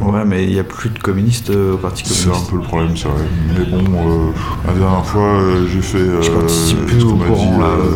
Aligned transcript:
Ouais, 0.00 0.24
mais 0.26 0.44
il 0.44 0.50
n'y 0.52 0.58
a 0.58 0.64
plus 0.64 0.90
de 0.90 0.98
communistes 0.98 1.50
euh, 1.50 1.74
au 1.74 1.76
Parti 1.76 2.02
C'est 2.04 2.24
communiste. 2.24 2.48
un 2.48 2.50
peu 2.50 2.56
le 2.56 2.62
problème, 2.62 2.96
c'est 2.96 3.06
vrai. 3.08 3.22
Mais 3.56 3.64
bon, 3.64 3.84
euh, 3.94 4.30
la 4.66 4.72
dernière 4.74 5.06
fois, 5.06 5.22
euh, 5.22 5.66
j'ai 5.72 5.80
fait. 5.82 5.98
Je 6.20 6.30
euh, 6.30 6.34
participe 6.40 6.84
plus 6.86 7.04
au 7.04 7.14
courant, 7.14 7.52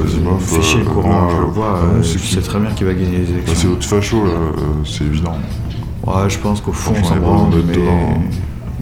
dit, 0.06 0.20
là. 0.24 0.30
Fais 0.38 0.62
chier 0.62 0.78
le 0.80 0.84
courant, 0.86 1.26
là, 1.26 1.28
je 1.34 1.40
le 1.40 1.46
vois. 1.46 1.80
non, 1.96 2.02
c'est 2.02 2.18
je 2.18 2.34
sais 2.34 2.40
très 2.40 2.60
bien 2.60 2.70
qu'il 2.70 2.86
va 2.86 2.94
gagner 2.94 3.18
les 3.18 3.24
Bah, 3.24 3.32
C'est 3.46 3.50
élections. 3.50 3.70
votre 3.70 3.84
facho, 3.86 4.24
là, 4.24 4.32
c'est 4.84 5.04
évident. 5.04 5.36
Ouais, 6.06 6.28
je 6.30 6.38
pense 6.38 6.60
qu'au 6.60 6.72
fond, 6.72 6.94
on 6.98 7.04
s'en 7.04 7.16
branle, 7.16 7.48
mais... 7.66 7.72
dedans. 7.74 8.22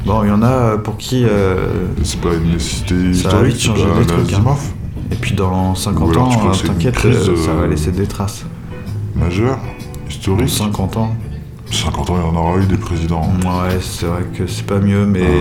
Bon, 0.05 0.23
il 0.23 0.29
y 0.29 0.33
en 0.33 0.43
a 0.43 0.77
pour 0.79 0.97
qui... 0.99 1.25
euh, 1.25 1.87
C'est 2.05 2.21
pas 2.21 2.35
une 2.35 2.53
nécessité 2.53 3.15
Ça 3.15 3.31
va 3.31 3.43
vite 3.43 3.57
historique, 3.57 3.57
c'est 3.59 3.67
changer 3.67 4.01
des 4.01 4.07
trucs, 4.07 4.33
hein. 4.35 4.45
Et 5.11 5.17
puis 5.17 5.35
dans 5.35 5.75
50 5.75 6.07
Ou 6.07 6.11
alors, 6.11 6.29
ans, 6.29 6.53
c'est 6.53 6.67
t'inquiète, 6.67 6.99
ça 7.01 7.53
va 7.55 7.67
laisser 7.67 7.93
des 7.93 8.07
traces. 8.07 8.45
Majeur, 9.17 9.57
Dans 9.57 10.09
historique. 10.11 10.49
50 10.51 10.97
ans. 10.99 11.15
50 11.71 12.11
ans, 12.11 12.17
il 12.19 12.27
y 12.27 12.37
en 12.37 12.37
aura 12.41 12.59
eu 12.59 12.67
des 12.67 12.77
présidents. 12.77 13.23
Ouais, 13.45 13.79
c'est 13.81 14.07
vrai 14.07 14.23
que 14.37 14.47
c'est 14.47 14.67
pas 14.67 14.79
mieux, 14.79 15.07
mais... 15.07 15.23
Euh, 15.23 15.41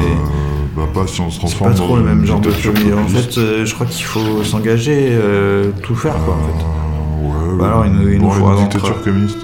bah 0.76 0.84
pas 0.94 1.08
si 1.08 1.22
on 1.22 1.30
se 1.30 1.36
C'est 1.36 1.40
transforme 1.40 1.72
pas 1.72 1.76
trop 1.78 1.88
dans 1.90 1.96
le 1.98 2.04
même 2.04 2.26
genre 2.26 2.40
de 2.42 2.52
truc. 2.52 2.78
En 2.98 3.08
fait, 3.08 3.38
euh, 3.38 3.66
je 3.66 3.74
crois 3.74 3.86
qu'il 3.86 4.06
faut 4.06 4.44
s'engager, 4.44 5.10
euh, 5.12 5.72
tout 5.84 5.96
faire, 5.96 6.16
quoi, 6.26 6.36
en 6.36 6.38
fait. 6.48 6.66
Euh, 6.66 7.52
ouais, 7.54 7.58
Bah 7.60 7.68
alors, 7.68 7.86
il 7.86 7.94
nous- 7.94 8.10
il 8.10 8.20
bon, 8.20 8.26
nous 8.26 8.32
faut 8.32 8.46
une 8.46 8.52
un 8.52 8.56
dictature 8.64 8.88
empereur. 8.90 9.04
communiste. 9.04 9.38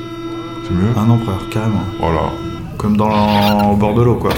C'est 0.67 0.73
mieux 0.73 0.97
Un 0.97 1.09
empereur, 1.09 1.39
carrément. 1.49 1.83
Voilà. 1.99 2.31
Comme 2.77 2.97
dans 2.97 3.71
au 3.71 3.75
bord 3.77 3.93
de 3.95 4.01
l'eau, 4.01 4.15
quoi. 4.15 4.33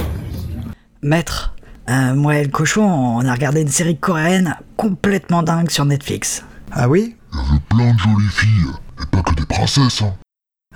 Maître, 1.02 1.54
euh, 1.90 2.14
moi 2.14 2.36
et 2.38 2.44
le 2.44 2.50
cochon, 2.52 2.84
on 2.84 3.26
a 3.28 3.34
regardé 3.34 3.62
une 3.62 3.68
série 3.70 3.98
coréenne 3.98 4.56
complètement 4.78 5.42
dingue 5.44 5.70
sur 5.72 5.86
Netflix. 5.86 6.44
Ah 6.72 6.88
oui? 6.88 7.16
Il 7.34 7.40
y 7.40 7.42
avait 7.42 7.60
plein 7.70 7.94
de 7.94 8.00
jolies 8.00 8.30
filles, 8.30 8.72
et 9.02 9.06
pas 9.08 9.22
que 9.24 9.34
des 9.34 9.46
princesses, 9.46 10.02
hein. 10.04 10.14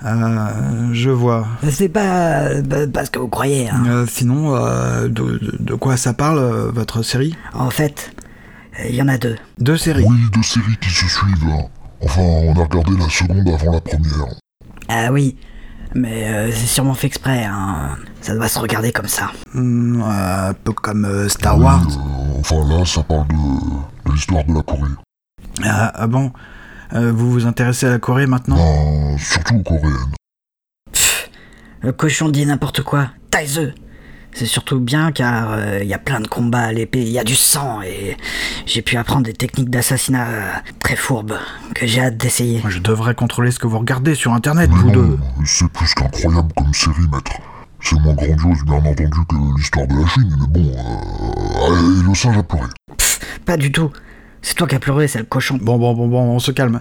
Euh, 0.06 0.90
Je 0.94 1.10
vois. 1.10 1.48
C'est 1.72 1.90
pas, 1.90 2.42
euh, 2.50 2.88
pas 2.88 3.06
ce 3.06 3.12
que 3.12 3.20
vous 3.20 3.28
croyez, 3.28 3.70
hein. 3.70 3.84
Euh, 3.88 4.06
sinon, 4.08 4.56
euh, 4.56 5.08
de, 5.08 5.40
de- 5.40 5.58
de 5.60 5.74
quoi 5.76 5.98
ça 5.98 6.14
parle, 6.14 6.38
euh, 6.40 6.72
votre 6.72 7.02
série? 7.02 7.36
En 7.54 7.70
fait, 7.70 8.12
il 8.88 8.96
y 8.96 9.02
en 9.02 9.08
a 9.08 9.18
deux. 9.18 9.36
Deux 9.60 9.78
séries. 9.78 10.06
Oui, 10.08 10.18
deux 10.34 10.44
séries 10.44 10.78
qui 10.80 10.90
se 10.90 11.08
suivent, 11.08 11.50
hein. 11.50 11.64
Enfin, 12.04 12.22
on 12.22 12.54
a 12.60 12.64
regardé 12.64 12.92
la 12.98 13.10
seconde 13.10 13.48
avant 13.50 13.74
la 13.74 13.82
première. 13.82 14.28
Ah 14.88 15.12
oui, 15.12 15.36
mais 15.96 16.28
euh, 16.30 16.52
c'est 16.52 16.68
sûrement 16.68 16.94
fait 16.94 17.08
exprès, 17.08 17.44
hein. 17.46 17.98
Ça 18.22 18.36
doit 18.36 18.48
se 18.48 18.60
regarder 18.60 18.92
comme 18.92 19.08
ça. 19.08 19.32
Hmm, 19.54 20.02
un 20.04 20.54
peu 20.54 20.74
comme 20.74 21.06
euh, 21.06 21.28
Star 21.28 21.58
Oui, 21.58 21.64
Wars. 21.66 21.88
euh, 21.88 22.40
enfin 22.40 22.56
là, 22.70 22.86
ça 22.86 23.02
parle 23.02 23.28
de, 23.30 23.34
de 24.10 24.14
l'histoire 24.14 24.44
de 24.44 24.54
la 24.54 24.62
Corée. 24.62 24.82
Ah, 25.64 25.92
ah 25.96 26.08
bon? 26.08 26.32
Euh, 26.94 27.12
Vous 27.12 27.32
vous 27.32 27.46
intéressez 27.46 27.86
à 27.86 27.90
la 27.90 28.00
Corée 28.00 28.28
maintenant? 28.28 28.56
Ben, 28.56 29.18
surtout 29.18 29.56
aux 29.56 29.64
coréennes. 29.64 30.14
Pff, 30.92 31.30
le 31.82 31.92
cochon 31.92 32.30
dit 32.30 32.46
n'importe 32.46 32.82
quoi. 32.82 33.10
Taiseux 33.30 33.74
C'est 34.34 34.46
surtout 34.46 34.80
bien 34.80 35.12
car 35.12 35.52
euh, 35.52 35.80
il 35.82 35.88
y 35.88 35.94
a 35.94 36.00
plein 36.00 36.20
de 36.22 36.28
combats 36.28 36.62
à 36.64 36.72
l'épée, 36.72 37.02
il 37.02 37.10
y 37.10 37.20
a 37.20 37.24
du 37.24 37.36
sang 37.36 37.82
et 37.82 38.16
j'ai 38.66 38.82
pu 38.82 38.96
apprendre 38.98 39.24
des 39.26 39.34
techniques 39.34 39.70
d'assassinat 39.70 40.28
euh, 40.30 40.52
très 40.80 40.96
fourbes 40.96 41.38
que 41.76 41.86
j'ai 41.86 42.02
hâte 42.02 42.18
d'essayer. 42.18 42.62
Je 42.68 42.80
devrais 42.80 43.16
contrôler 43.16 43.52
ce 43.52 43.60
que 43.60 43.68
vous 43.68 43.80
regardez 43.80 44.16
sur 44.16 44.34
Internet, 44.34 44.70
Mais 44.72 44.80
vous 44.80 44.92
deux. 44.92 45.02
non, 45.02 45.20
c'est 45.46 45.68
plus 45.72 45.94
qu'incroyable 45.94 46.54
comme 46.56 46.74
série, 46.74 47.08
maître. 47.12 47.32
C'est 47.80 48.00
moins 48.00 48.16
grandiose, 48.16 48.64
bien 48.66 48.76
entendu, 48.76 49.10
que 49.30 49.58
l'histoire 49.58 49.88
de 49.88 50.02
la 50.02 50.08
Chine, 50.08 50.36
mais 50.40 50.48
bon, 50.48 50.72
euh... 50.72 51.68
allez, 51.68 52.08
le 52.08 52.16
singe 52.16 52.38
a 52.38 52.44
pleuré. 52.44 52.66
Pas 53.46 53.56
du 53.58 53.72
tout. 53.72 53.92
C'est 54.48 54.56
toi 54.56 54.66
qui 54.66 54.76
as 54.76 54.80
pleuré, 54.80 55.10
c'est 55.10 55.20
le 55.20 55.26
cochon. 55.26 55.60
Bon, 55.62 55.78
bon, 55.78 55.94
bon, 55.94 56.08
bon, 56.08 56.22
on 56.22 56.40
se 56.40 56.52
calme. 56.52 56.80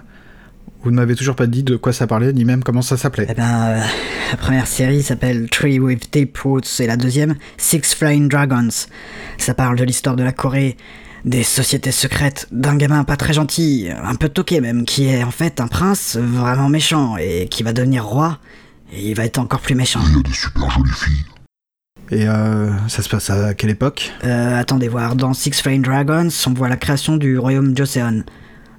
Vous 0.83 0.89
ne 0.89 0.95
m'avez 0.95 1.15
toujours 1.15 1.35
pas 1.35 1.47
dit 1.47 1.63
de 1.63 1.75
quoi 1.75 1.91
ça 1.91 2.07
parlait, 2.07 2.31
ni 2.31 2.45
même 2.45 2.63
comment 2.63 2.81
ça 2.81 2.95
s'appelait. 2.95 3.27
Eh 3.29 3.33
ben, 3.33 3.43
euh, 3.43 3.81
la 4.31 4.37
première 4.37 4.67
série 4.67 5.03
s'appelle 5.03 5.49
Tree 5.49 5.77
with 5.77 6.13
Deep 6.13 6.37
Roots 6.37 6.79
et 6.79 6.87
la 6.87 6.95
deuxième 6.95 7.35
Six 7.57 7.93
Flying 7.93 8.29
Dragons. 8.29 8.69
Ça 9.37 9.53
parle 9.53 9.75
de 9.75 9.83
l'histoire 9.83 10.15
de 10.15 10.23
la 10.23 10.31
Corée, 10.31 10.77
des 11.25 11.43
sociétés 11.43 11.91
secrètes, 11.91 12.47
d'un 12.53 12.77
gamin 12.77 13.03
pas 13.03 13.17
très 13.17 13.33
gentil, 13.33 13.89
un 14.01 14.15
peu 14.15 14.29
toqué 14.29 14.61
même, 14.61 14.85
qui 14.85 15.09
est 15.09 15.21
en 15.21 15.31
fait 15.31 15.59
un 15.59 15.67
prince 15.67 16.15
vraiment 16.15 16.69
méchant 16.69 17.17
et 17.17 17.49
qui 17.49 17.63
va 17.63 17.73
devenir 17.73 18.05
roi. 18.05 18.39
Et 18.93 19.09
il 19.09 19.13
va 19.13 19.25
être 19.25 19.39
encore 19.39 19.59
plus 19.59 19.75
méchant. 19.75 19.99
Il 20.07 20.15
y 20.15 20.19
a 20.21 20.23
des 20.23 20.33
super 20.33 20.69
jolies 20.69 20.89
filles. 20.93 21.36
Et 22.09 22.27
euh, 22.27 22.69
ça 22.87 23.01
se 23.01 23.09
passe 23.09 23.29
à 23.29 23.53
quelle 23.53 23.69
époque? 23.69 24.11
Euh, 24.23 24.57
attendez 24.59 24.87
voir, 24.87 25.15
dans 25.15 25.33
Six 25.33 25.61
Flying 25.61 25.81
Dragons, 25.81 26.29
on 26.47 26.53
voit 26.53 26.69
la 26.69 26.77
création 26.77 27.17
du 27.17 27.37
royaume 27.37 27.75
Joseon. 27.75 28.23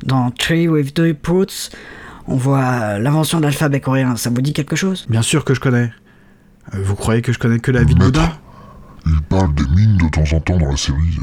Dans 0.04 0.30
Tree 0.30 0.68
with 0.68 0.96
Deep 0.98 1.26
Roots, 1.26 1.70
on 2.26 2.36
voit 2.36 2.98
l'invention 2.98 3.38
de 3.38 3.44
l'alphabet 3.44 3.80
coréen. 3.80 4.16
Ça 4.16 4.30
vous 4.30 4.40
dit 4.40 4.52
quelque 4.52 4.76
chose? 4.76 5.06
Bien 5.10 5.22
sûr 5.22 5.44
que 5.44 5.52
je 5.54 5.60
connais. 5.60 5.92
Euh, 6.74 6.78
Vous 6.82 6.94
croyez 6.94 7.20
que 7.20 7.32
je 7.32 7.38
connais 7.38 7.58
que 7.58 7.70
la 7.70 7.82
vie 7.84 7.94
de. 7.94 7.98
Bouddha? 8.00 8.32
Il 9.06 9.20
parle 9.22 9.54
des 9.54 9.66
mines 9.74 9.96
de 9.98 10.08
temps 10.08 10.36
en 10.36 10.40
temps 10.40 10.56
dans 10.56 10.70
la 10.70 10.76
série. 10.76 11.18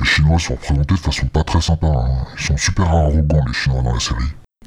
Les 0.00 0.04
Chinois 0.06 0.38
sont 0.38 0.54
représentés 0.54 0.94
de 0.94 1.00
façon 1.00 1.26
pas 1.26 1.44
très 1.44 1.60
sympa. 1.60 1.86
hein. 1.86 2.24
Ils 2.38 2.44
sont 2.44 2.56
super 2.56 2.86
arrogants, 2.86 3.44
les 3.46 3.52
Chinois, 3.52 3.82
dans 3.82 3.94
la 3.94 4.00
série. 4.00 4.24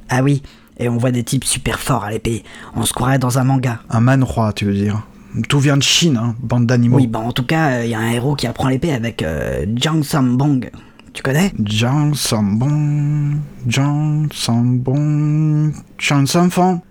Ah 0.10 0.22
oui, 0.24 0.44
et 0.78 0.90
on 0.90 0.98
voit 0.98 1.12
des 1.12 1.24
types 1.24 1.44
super 1.46 1.80
forts 1.80 2.04
à 2.04 2.12
l'épée. 2.12 2.44
On 2.76 2.84
se 2.86 2.94
croirait 2.94 3.20
dans 3.20 3.38
un 3.40 3.44
manga. 3.44 3.80
Un 3.90 4.02
man 4.02 4.24
roi, 4.24 4.52
tu 4.54 4.66
veux 4.66 4.74
dire? 4.74 5.02
Tout 5.48 5.60
vient 5.60 5.78
de 5.78 5.84
Chine, 5.84 6.18
hein, 6.18 6.36
bande 6.42 6.66
d'animaux. 6.66 6.98
Oui, 6.98 7.08
bah 7.08 7.20
en 7.20 7.32
tout 7.32 7.46
cas, 7.46 7.84
il 7.84 7.90
y 7.90 7.94
a 7.94 8.00
un 8.00 8.12
héros 8.12 8.36
qui 8.36 8.48
apprend 8.48 8.70
l'épée 8.70 8.92
avec 8.92 9.22
euh, 9.24 9.66
Jang 9.76 10.04
Sambong. 10.04 10.70
Tu 11.14 11.24
connais? 11.24 11.52
Jiang 11.64 12.14
Sambong, 12.14 13.38
Jiang 13.68 14.28
Sambong, 14.32 15.74
Chan 15.98 16.26
Samfang. 16.26 16.82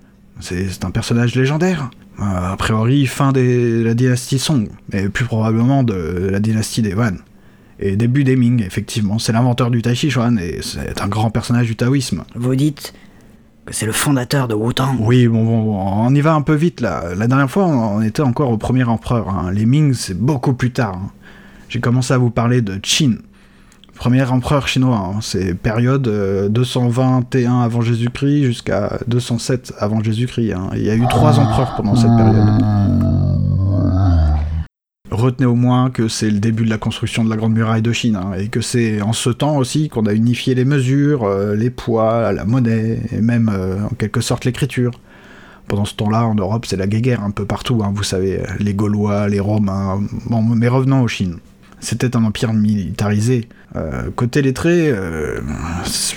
C'est 0.40 0.68
c'est 0.68 0.84
un 0.84 0.90
personnage 0.90 1.34
légendaire. 1.34 1.90
Euh, 2.20 2.52
a 2.52 2.56
priori, 2.56 3.06
fin 3.06 3.32
de 3.32 3.82
la 3.84 3.94
dynastie 3.94 4.38
Song, 4.38 4.68
mais 4.92 5.08
plus 5.08 5.24
probablement 5.24 5.82
de 5.82 6.28
la 6.30 6.38
dynastie 6.38 6.82
des 6.82 6.94
Han. 6.94 7.16
Et 7.78 7.96
début 7.96 8.24
des 8.24 8.36
Ming, 8.36 8.62
effectivement. 8.62 9.18
C'est 9.18 9.32
l'inventeur 9.32 9.70
du 9.70 9.80
Tai 9.80 9.94
Chi 9.94 10.10
Chuan 10.10 10.38
et 10.38 10.60
c'est 10.60 11.00
un 11.00 11.08
grand 11.08 11.30
personnage 11.30 11.66
du 11.66 11.76
taoïsme. 11.76 12.24
Vous 12.34 12.54
dites 12.54 12.92
c'est 13.71 13.87
le 13.87 13.93
fondateur 13.93 14.48
de 14.48 14.54
Wu-Tang. 14.54 14.97
Oui, 15.00 15.28
bon, 15.28 15.44
bon, 15.44 15.76
on 15.78 16.15
y 16.15 16.21
va 16.21 16.34
un 16.34 16.43
peu 16.43 16.54
vite 16.54 16.81
là. 16.81 17.04
La 17.16 17.26
dernière 17.26 17.50
fois, 17.50 17.66
on 17.66 18.00
était 18.03 18.22
encore 18.22 18.50
au 18.50 18.56
premier 18.56 18.84
empereur. 18.84 19.28
hein. 19.28 19.50
Les 19.53 19.66
Ming, 19.66 19.94
c'est 19.94 20.19
beaucoup 20.19 20.54
plus 20.54 20.72
tard. 20.72 20.94
hein. 20.97 21.10
J'ai 21.69 21.81
commencé 21.81 22.12
à 22.12 22.19
vous 22.19 22.31
parler 22.31 22.62
de 22.62 22.76
Qin, 22.82 23.15
premier 23.94 24.22
empereur 24.25 24.66
chinois. 24.66 25.12
hein. 25.15 25.19
C'est 25.20 25.54
période 25.54 26.09
euh, 26.09 26.49
221 26.49 27.60
avant 27.60 27.81
Jésus-Christ 27.81 28.44
jusqu'à 28.44 28.99
207 29.06 29.75
avant 29.78 30.03
Jésus-Christ. 30.03 30.53
hein. 30.53 30.70
Il 30.75 30.82
y 30.84 30.91
a 30.91 30.97
eu 30.97 31.06
trois 31.06 31.38
empereurs 31.38 31.75
pendant 31.76 31.94
cette 31.94 32.16
période. 32.16 33.39
Retenez 35.10 35.47
au 35.47 35.56
moins 35.56 35.91
que 35.91 36.06
c'est 36.06 36.31
le 36.31 36.38
début 36.38 36.65
de 36.65 36.71
la 36.71 36.78
construction 36.78 37.25
de 37.25 37.31
la 37.31 37.37
Grande 37.37 37.54
Muraille 37.54 37.82
de 37.82 37.93
Chine, 37.93 38.16
hein, 38.16 38.32
et 38.38 38.48
que 38.48 38.60
c'est 38.60 39.03
en 39.03 39.12
ce 39.12 39.31
temps 39.31 39.56
aussi 39.56 39.88
qu'on 39.88 40.06
a 40.06 40.12
unifié 40.12 40.54
les 40.54 40.65
mesures, 40.65 41.25
euh, 41.25 41.56
les 41.56 41.71
poids, 41.71 42.32
la 42.32 42.44
monnaie, 42.44 43.00
et 43.10 43.20
même 43.20 43.50
euh, 43.53 43.84
en 43.84 43.94
quelque 43.94 44.20
sorte 44.20 44.44
l'écriture. 44.44 44.93
Pendant 45.66 45.84
ce 45.84 45.94
temps-là, 45.94 46.26
en 46.26 46.34
Europe, 46.34 46.65
c'est 46.66 46.76
la 46.76 46.87
guéguerre 46.87 47.25
un 47.25 47.31
peu 47.31 47.44
partout, 47.44 47.82
hein, 47.84 47.93
vous 47.94 48.03
savez, 48.03 48.41
les 48.59 48.75
Gaulois, 48.75 49.28
les 49.28 49.41
Romains. 49.41 50.00
Bon, 50.26 50.43
mais 50.43 50.69
revenons 50.69 51.03
aux 51.03 51.09
Chine. 51.09 51.38
C'était 51.81 52.16
un 52.16 52.25
empire 52.25 52.53
militarisé. 52.53 53.49
Euh, 53.76 54.10
côté 54.15 54.43
lettré, 54.43 54.91
euh, 54.91 55.41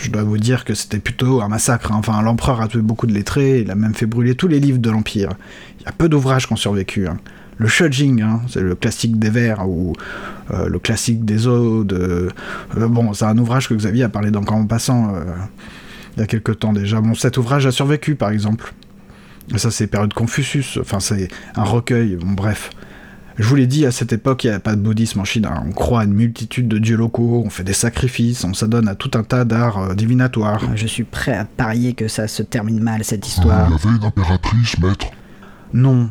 je 0.02 0.10
dois 0.12 0.24
vous 0.24 0.38
dire 0.38 0.66
que 0.66 0.74
c'était 0.74 1.00
plutôt 1.00 1.42
un 1.42 1.48
massacre. 1.48 1.92
hein. 1.92 1.98
Enfin, 2.00 2.22
l'empereur 2.22 2.62
a 2.62 2.68
tué 2.68 2.82
beaucoup 2.82 3.08
de 3.08 3.14
lettrés, 3.14 3.62
il 3.62 3.72
a 3.72 3.76
même 3.76 3.94
fait 3.94 4.06
brûler 4.08 4.36
tous 4.36 4.48
les 4.48 4.60
livres 4.60 4.80
de 4.80 4.90
l'empire. 4.90 5.30
Il 5.80 5.86
y 5.86 5.88
a 5.88 5.92
peu 5.92 6.10
d'ouvrages 6.10 6.48
qui 6.48 6.54
ont 6.54 6.58
survécu. 6.58 7.08
Le 7.64 7.70
Shujing, 7.70 8.22
hein, 8.22 8.42
c'est 8.50 8.60
le 8.60 8.76
classique 8.76 9.18
des 9.18 9.30
vers, 9.30 9.66
ou 9.70 9.94
euh, 10.52 10.68
le 10.68 10.80
classique 10.80 11.24
des 11.24 11.48
eaux. 11.48 11.86
De... 11.86 12.28
euh, 12.78 12.88
bon, 12.90 13.14
c'est 13.14 13.24
un 13.24 13.38
ouvrage 13.38 13.70
que 13.70 13.74
Xavier 13.74 14.04
a 14.04 14.10
parlé 14.10 14.32
d'encore 14.32 14.58
en 14.58 14.66
passant 14.66 15.16
euh, 15.16 15.24
il 16.18 16.20
y 16.20 16.24
a 16.24 16.28
quelque 16.28 16.52
temps 16.52 16.74
déjà. 16.74 17.00
Bon, 17.00 17.14
cet 17.16 17.38
ouvrage 17.38 17.66
a 17.66 17.72
survécu, 17.72 18.16
par 18.16 18.32
exemple. 18.32 18.74
Et 19.56 19.58
ça, 19.60 19.72
c'est 19.72 19.88
période 19.88 20.14
Confucius, 20.14 20.78
enfin, 20.82 21.00
c'est 21.00 21.30
un 21.56 21.64
recueil, 21.64 22.18
bon, 22.18 22.32
bref. 22.32 22.70
Je 23.38 23.46
vous 23.48 23.56
l'ai 23.56 23.66
dit, 23.66 23.86
à 23.86 23.92
cette 23.92 24.12
époque, 24.12 24.44
il 24.44 24.50
n'y 24.50 24.56
a 24.56 24.60
pas 24.60 24.76
de 24.76 24.82
bouddhisme 24.82 25.22
en 25.22 25.24
Chine. 25.26 25.46
hein. 25.46 25.64
On 25.66 25.72
croit 25.72 26.02
à 26.02 26.04
une 26.04 26.14
multitude 26.14 26.68
de 26.68 26.78
dieux 26.80 26.98
locaux, 26.98 27.44
on 27.46 27.50
fait 27.50 27.64
des 27.64 27.72
sacrifices, 27.74 28.44
on 28.44 28.54
s'adonne 28.54 28.90
à 28.90 28.96
tout 28.96 29.12
un 29.16 29.24
tas 29.24 29.46
d'arts 29.46 29.78
euh, 29.80 29.94
divinatoires. 29.96 30.60
Je 30.76 30.86
suis 30.86 31.06
prêt 31.06 31.34
à 31.38 31.46
parier 31.46 31.94
que 31.94 32.10
ça 32.10 32.28
se 32.28 32.44
termine 32.44 32.82
mal 32.82 33.06
cette 33.06 33.26
Il 33.26 33.30
y 33.30 33.34
histoire. 33.34 33.68
avait 33.74 33.96
une 33.98 34.04
impératrice, 34.04 34.78
maître. 34.80 35.08
Non. 35.74 36.10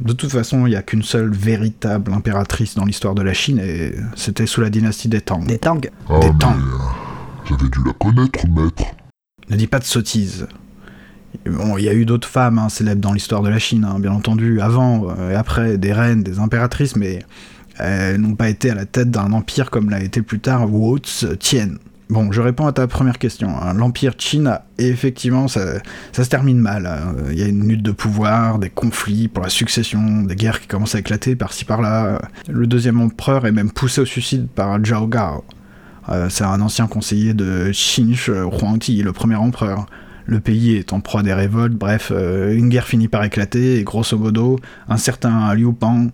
De 0.00 0.12
toute 0.12 0.30
façon, 0.30 0.66
il 0.66 0.70
n'y 0.70 0.76
a 0.76 0.82
qu'une 0.82 1.02
seule 1.02 1.32
véritable 1.32 2.12
impératrice 2.12 2.74
dans 2.76 2.84
l'histoire 2.84 3.14
de 3.14 3.22
la 3.22 3.34
Chine, 3.34 3.58
et 3.58 3.94
c'était 4.14 4.46
sous 4.46 4.60
la 4.60 4.70
dynastie 4.70 5.08
des 5.08 5.20
Tang. 5.20 5.44
Des 5.44 5.58
Tang 5.58 5.90
Ah, 6.08 6.20
Des 6.20 6.30
mais 6.30 6.38
temps. 6.38 6.52
euh, 6.52 6.78
j'avais 7.48 7.68
dû 7.68 7.78
la 7.84 7.92
connaître, 7.94 8.46
maître. 8.48 8.84
Ne 9.50 9.56
dis 9.56 9.66
pas 9.66 9.78
de 9.80 9.84
sottises. 9.84 10.46
Bon, 11.46 11.76
il 11.78 11.84
y 11.84 11.88
a 11.88 11.94
eu 11.94 12.04
d'autres 12.06 12.28
femmes 12.28 12.58
hein, 12.58 12.68
célèbres 12.68 13.00
dans 13.00 13.12
l'histoire 13.12 13.42
de 13.42 13.48
la 13.48 13.58
Chine, 13.58 13.84
hein, 13.84 13.98
bien 13.98 14.12
entendu, 14.12 14.60
avant 14.60 15.08
euh, 15.10 15.32
et 15.32 15.34
après, 15.34 15.78
des 15.78 15.92
reines, 15.92 16.22
des 16.22 16.38
impératrices, 16.38 16.94
mais 16.96 17.24
elles 17.78 18.20
n'ont 18.20 18.34
pas 18.34 18.48
été 18.48 18.70
à 18.70 18.74
la 18.74 18.86
tête 18.86 19.10
d'un 19.10 19.32
empire 19.32 19.70
comme 19.70 19.90
l'a 19.90 20.00
été 20.02 20.22
plus 20.22 20.40
tard 20.40 20.72
Wu 20.72 21.00
Tien. 21.38 21.70
Bon, 22.10 22.32
je 22.32 22.40
réponds 22.40 22.66
à 22.66 22.72
ta 22.72 22.86
première 22.86 23.18
question. 23.18 23.50
hein. 23.60 23.74
L'Empire 23.74 24.16
Qin, 24.16 24.60
effectivement, 24.78 25.46
ça, 25.46 25.60
ça 26.12 26.24
se 26.24 26.30
termine 26.30 26.58
mal. 26.58 26.86
hein. 26.86 27.14
Il 27.30 27.38
y 27.38 27.42
a 27.42 27.46
une 27.46 27.68
lutte 27.68 27.82
de 27.82 27.90
pouvoir, 27.90 28.58
des 28.58 28.70
conflits 28.70 29.28
pour 29.28 29.44
la 29.44 29.50
succession, 29.50 30.22
des 30.22 30.34
guerres 30.34 30.60
qui 30.60 30.68
commencent 30.68 30.94
à 30.94 31.00
éclater 31.00 31.36
par-ci 31.36 31.66
par-là. 31.66 32.22
Le 32.48 32.66
deuxième 32.66 32.98
empereur 33.02 33.46
est 33.46 33.52
même 33.52 33.70
poussé 33.70 34.00
au 34.00 34.06
suicide 34.06 34.48
par 34.48 34.82
Zhao 34.82 35.06
Gao. 35.06 35.44
Euh, 36.08 36.30
c'est 36.30 36.44
un 36.44 36.62
ancien 36.62 36.86
conseiller 36.86 37.34
de 37.34 37.70
Qinsh 37.74 38.30
Huangti, 38.30 39.02
le 39.02 39.12
premier 39.12 39.36
empereur. 39.36 39.84
Le 40.24 40.40
pays 40.40 40.76
est 40.76 40.94
en 40.94 41.00
proie 41.00 41.22
des 41.22 41.34
révoltes, 41.34 41.74
bref, 41.74 42.10
euh, 42.10 42.54
une 42.54 42.70
guerre 42.70 42.86
finit 42.86 43.08
par 43.08 43.24
éclater, 43.24 43.78
et 43.78 43.84
grosso 43.84 44.16
modo, 44.16 44.58
un 44.88 44.96
certain 44.96 45.54
Liu 45.54 45.72
Pang 45.74 46.10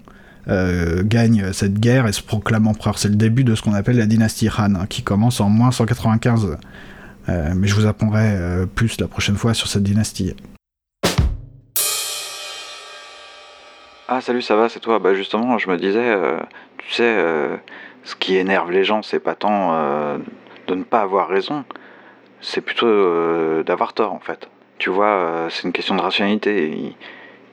euh, 0.49 1.03
gagne 1.05 1.53
cette 1.53 1.81
guerre 1.81 2.07
et 2.07 2.13
se 2.13 2.23
proclame 2.23 2.67
empereur. 2.67 2.99
C'est 2.99 3.09
le 3.09 3.15
début 3.15 3.45
de 3.45 3.55
ce 3.55 3.63
qu'on 3.63 3.73
appelle 3.73 3.97
la 3.97 4.07
dynastie 4.07 4.49
Han, 4.49 4.75
hein, 4.75 4.87
qui 4.89 5.03
commence 5.03 5.41
en 5.41 5.49
moins 5.49 5.71
195. 5.71 6.59
Euh, 7.29 7.53
mais 7.57 7.67
je 7.67 7.75
vous 7.75 7.87
apprendrai 7.87 8.37
euh, 8.37 8.67
plus 8.67 9.01
la 9.01 9.09
prochaine 9.09 9.37
fois 9.37 9.55
sur 9.55 9.69
cette 9.69 9.83
dynastie. 9.83 10.37
Ah 14.07 14.21
salut, 14.21 14.43
ça 14.43 14.55
va, 14.55 14.69
c'est 14.69 14.81
toi. 14.81 14.99
Bah 14.99 15.15
justement, 15.15 15.57
je 15.57 15.71
me 15.71 15.79
disais, 15.79 16.15
tu 16.77 16.93
sais, 16.93 17.17
ce 18.05 18.15
qui 18.15 18.37
énerve 18.37 18.71
les 18.71 18.85
gens, 18.85 19.03
c'est 19.03 19.19
pas 19.19 19.35
tant 19.35 20.19
de 20.69 20.75
ne 20.75 20.85
pas 20.85 21.01
avoir 21.01 21.27
raison, 21.27 21.65
c'est 22.43 22.61
plutôt 22.61 23.63
d'avoir 23.63 23.95
tort 23.95 24.13
en 24.13 24.21
fait. 24.21 24.51
Tu 24.77 24.91
vois, 24.91 25.47
c'est 25.49 25.63
une 25.63 25.73
question 25.73 25.95
de 25.97 26.03
rationalité. 26.03 26.95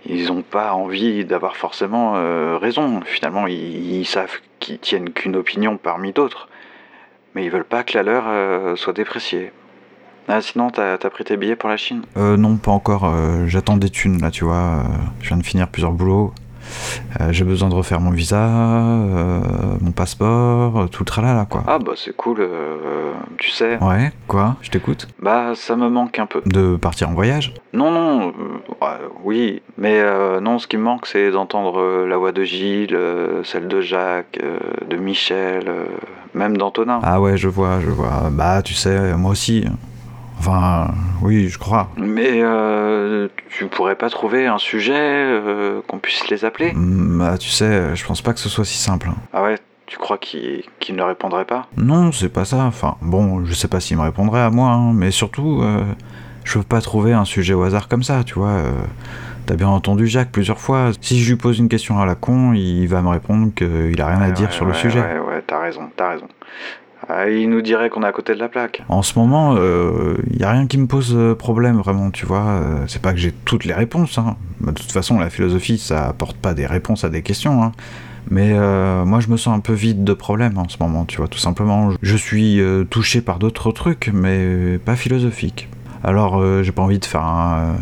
Ils, 0.05 0.15
ils 0.21 0.31
ont 0.31 0.41
pas 0.41 0.73
envie 0.73 1.25
d'avoir 1.25 1.55
forcément 1.55 2.13
euh, 2.15 2.57
raison. 2.57 3.01
Finalement, 3.05 3.47
ils, 3.47 4.05
savent 4.05 4.39
qu'ils 4.59 4.79
tiennent 4.79 5.11
qu'une 5.11 5.35
opinion 5.35 5.77
parmi 5.77 6.11
d'autres, 6.13 6.47
mais 7.35 7.43
ils 7.45 7.49
veulent 7.51 7.63
pas 7.63 7.83
que 7.83 7.97
la 7.97 8.03
leur 8.03 8.23
euh, 8.27 8.75
soit 8.75 8.93
dépréciée. 8.93 9.51
Ah, 10.27 10.41
sinon, 10.41 10.69
t'as 10.69 10.93
as 10.93 11.09
pris 11.09 11.23
tes 11.23 11.35
billets 11.35 11.55
pour 11.55 11.67
la 11.69 11.77
Chine? 11.77 12.03
Euh, 12.15 12.37
non, 12.37 12.55
pas 12.57 12.71
encore. 12.71 13.05
euh, 13.05 13.47
J'attends 13.47 13.75
des 13.77 13.89
thunes, 13.89 14.21
là, 14.21 14.31
tu 14.31 14.45
vois. 14.45 14.83
je 15.19 15.27
viens 15.27 15.37
de 15.37 15.43
finir 15.45 15.67
plusieurs 15.67 15.91
boulots. 15.91 16.33
Euh, 17.19 17.31
J'ai 17.31 17.43
besoin 17.43 17.69
de 17.69 17.75
refaire 17.75 17.99
mon 17.99 18.11
visa, 18.11 18.37
euh, 18.47 19.41
mon 19.81 19.91
passeport, 19.91 20.79
euh, 20.79 20.87
tout 20.87 21.03
le 21.03 21.05
tralala, 21.05 21.45
quoi. 21.45 21.63
Ah, 21.67 21.79
bah, 21.79 21.93
c'est 21.95 22.15
cool, 22.15 22.47
tu 23.37 23.49
sais. 23.51 23.77
Ouais, 23.83 24.11
quoi 24.27 24.55
Je 24.61 24.69
t'écoute 24.69 25.07
Bah, 25.21 25.53
ça 25.55 25.75
me 25.75 25.89
manque 25.89 26.19
un 26.19 26.25
peu. 26.25 26.41
De 26.45 26.75
partir 26.75 27.09
en 27.09 27.13
voyage? 27.13 27.53
Non, 27.73 27.91
non, 27.91 28.33
oui. 29.23 29.61
Mais 29.77 30.01
non, 30.41 30.59
ce 30.59 30.67
qui 30.67 30.77
me 30.77 30.83
manque, 30.83 31.07
c'est 31.07 31.31
d'entendre 31.31 32.05
la 32.05 32.17
voix 32.17 32.31
de 32.31 32.43
Gilles, 32.43 32.97
celle 33.43 33.67
de 33.67 33.81
Jacques, 33.81 34.39
de 34.89 34.97
Michel, 34.97 35.65
même 36.33 36.57
d'Antonin. 36.57 36.99
Ah 37.03 37.19
ouais, 37.21 37.37
je 37.37 37.47
vois, 37.47 37.79
je 37.81 37.89
vois. 37.89 38.29
Bah, 38.31 38.61
tu 38.61 38.73
sais, 38.73 39.15
moi 39.15 39.31
aussi. 39.31 39.65
Enfin, 40.41 40.91
oui, 41.21 41.49
je 41.49 41.59
crois. 41.59 41.91
Mais 41.97 42.41
euh, 42.41 43.27
tu 43.49 43.67
pourrais 43.67 43.93
pas 43.93 44.09
trouver 44.09 44.47
un 44.47 44.57
sujet 44.57 44.95
euh, 44.97 45.81
qu'on 45.87 45.99
puisse 45.99 46.27
les 46.29 46.45
appeler? 46.45 46.73
Bah, 46.75 47.37
tu 47.37 47.49
sais, 47.49 47.95
je 47.95 48.03
pense 48.03 48.23
pas 48.23 48.33
que 48.33 48.39
ce 48.39 48.49
soit 48.49 48.65
si 48.65 48.77
simple. 48.79 49.09
Ah 49.33 49.43
ouais 49.43 49.57
tu 49.85 49.97
crois 49.97 50.17
qu'il 50.17 50.63
ne 50.95 51.03
répondrait 51.03 51.43
pas? 51.43 51.67
Non, 51.75 52.13
c'est 52.13 52.29
pas 52.29 52.45
ça. 52.45 52.59
Enfin, 52.63 52.95
bon, 53.01 53.43
je 53.45 53.53
sais 53.53 53.67
pas 53.67 53.81
s'il 53.81 53.97
me 53.97 54.03
répondrait 54.03 54.39
à 54.39 54.49
moi, 54.49 54.69
hein, 54.69 54.93
mais 54.93 55.11
surtout, 55.11 55.59
euh, 55.61 55.83
je 56.45 56.57
veux 56.57 56.63
pas 56.63 56.79
trouver 56.79 57.11
un 57.11 57.25
sujet 57.25 57.53
au 57.53 57.61
hasard 57.63 57.89
comme 57.89 58.01
ça, 58.01 58.23
tu 58.23 58.35
vois. 58.35 58.47
euh, 58.51 58.71
T'as 59.47 59.55
bien 59.55 59.67
entendu 59.67 60.07
Jacques 60.07 60.31
plusieurs 60.31 60.59
fois. 60.59 60.91
Si 61.01 61.21
je 61.21 61.29
lui 61.31 61.35
pose 61.35 61.59
une 61.59 61.67
question 61.67 61.99
à 61.99 62.05
la 62.05 62.15
con, 62.15 62.53
il 62.53 62.87
va 62.87 63.01
me 63.01 63.09
répondre 63.09 63.53
qu'il 63.53 63.99
a 64.01 64.07
rien 64.07 64.21
à 64.21 64.31
dire 64.31 64.53
sur 64.53 64.65
le 64.65 64.73
sujet. 64.73 65.01
Ouais, 65.01 65.19
ouais, 65.19 65.43
t'as 65.45 65.59
raison, 65.59 65.89
t'as 65.97 66.11
raison. 66.11 66.27
Ah, 67.09 67.29
il 67.29 67.49
nous 67.49 67.61
dirait 67.61 67.89
qu'on 67.89 68.03
est 68.03 68.07
à 68.07 68.11
côté 68.11 68.33
de 68.35 68.39
la 68.39 68.47
plaque. 68.47 68.83
En 68.89 69.01
ce 69.01 69.17
moment, 69.17 69.55
il 69.57 70.39
y 70.39 70.43
a 70.43 70.51
rien 70.51 70.67
qui 70.67 70.77
me 70.77 70.87
pose 70.87 71.13
euh, 71.15 71.35
problème 71.35 71.77
vraiment, 71.77 72.11
tu 72.11 72.25
vois. 72.25 72.45
euh, 72.45 72.83
c'est 72.87 73.01
pas 73.01 73.11
que 73.11 73.19
j'ai 73.19 73.31
toutes 73.31 73.65
les 73.65 73.73
réponses. 73.73 74.17
Hein. 74.17 74.35
Bah, 74.59 74.71
de 74.71 74.79
toute 74.79 74.91
façon, 74.91 75.19
la 75.19 75.29
philosophie, 75.29 75.77
ça 75.77 76.07
apporte 76.07 76.37
pas 76.37 76.53
des 76.53 76.65
réponses 76.65 77.03
à 77.03 77.09
des 77.09 77.21
questions. 77.21 77.63
Hein. 77.63 77.71
Mais 78.29 78.51
euh, 78.53 79.03
moi, 79.03 79.19
je 79.19 79.29
me 79.29 79.37
sens 79.37 79.55
un 79.55 79.59
peu 79.59 79.73
vide 79.73 80.03
de 80.03 80.13
problèmes 80.13 80.57
en 80.57 80.69
ce 80.69 80.77
moment, 80.79 81.05
tu 81.05 81.17
vois. 81.17 81.27
Tout 81.27 81.39
simplement, 81.39 81.91
je 82.01 82.15
suis 82.15 82.61
euh, 82.61 82.83
touché 82.83 83.21
par 83.21 83.39
d'autres 83.39 83.71
trucs, 83.71 84.09
mais 84.13 84.77
pas 84.77 84.95
philosophiques. 84.95 85.69
Alors, 86.03 86.39
euh, 86.39 86.63
j'ai 86.63 86.71
pas 86.71 86.83
envie 86.83 86.99
de 86.99 87.05
faire 87.05 87.23
un, 87.23 87.75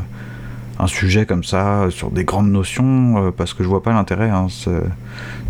un 0.80 0.88
sujet 0.88 1.26
comme 1.26 1.44
ça 1.44 1.88
sur 1.90 2.10
des 2.10 2.24
grandes 2.24 2.50
notions 2.52 3.28
euh, 3.28 3.32
parce 3.32 3.54
que 3.54 3.64
je 3.64 3.68
vois 3.70 3.84
pas 3.84 3.92
l'intérêt. 3.92 4.30
hein. 4.30 4.48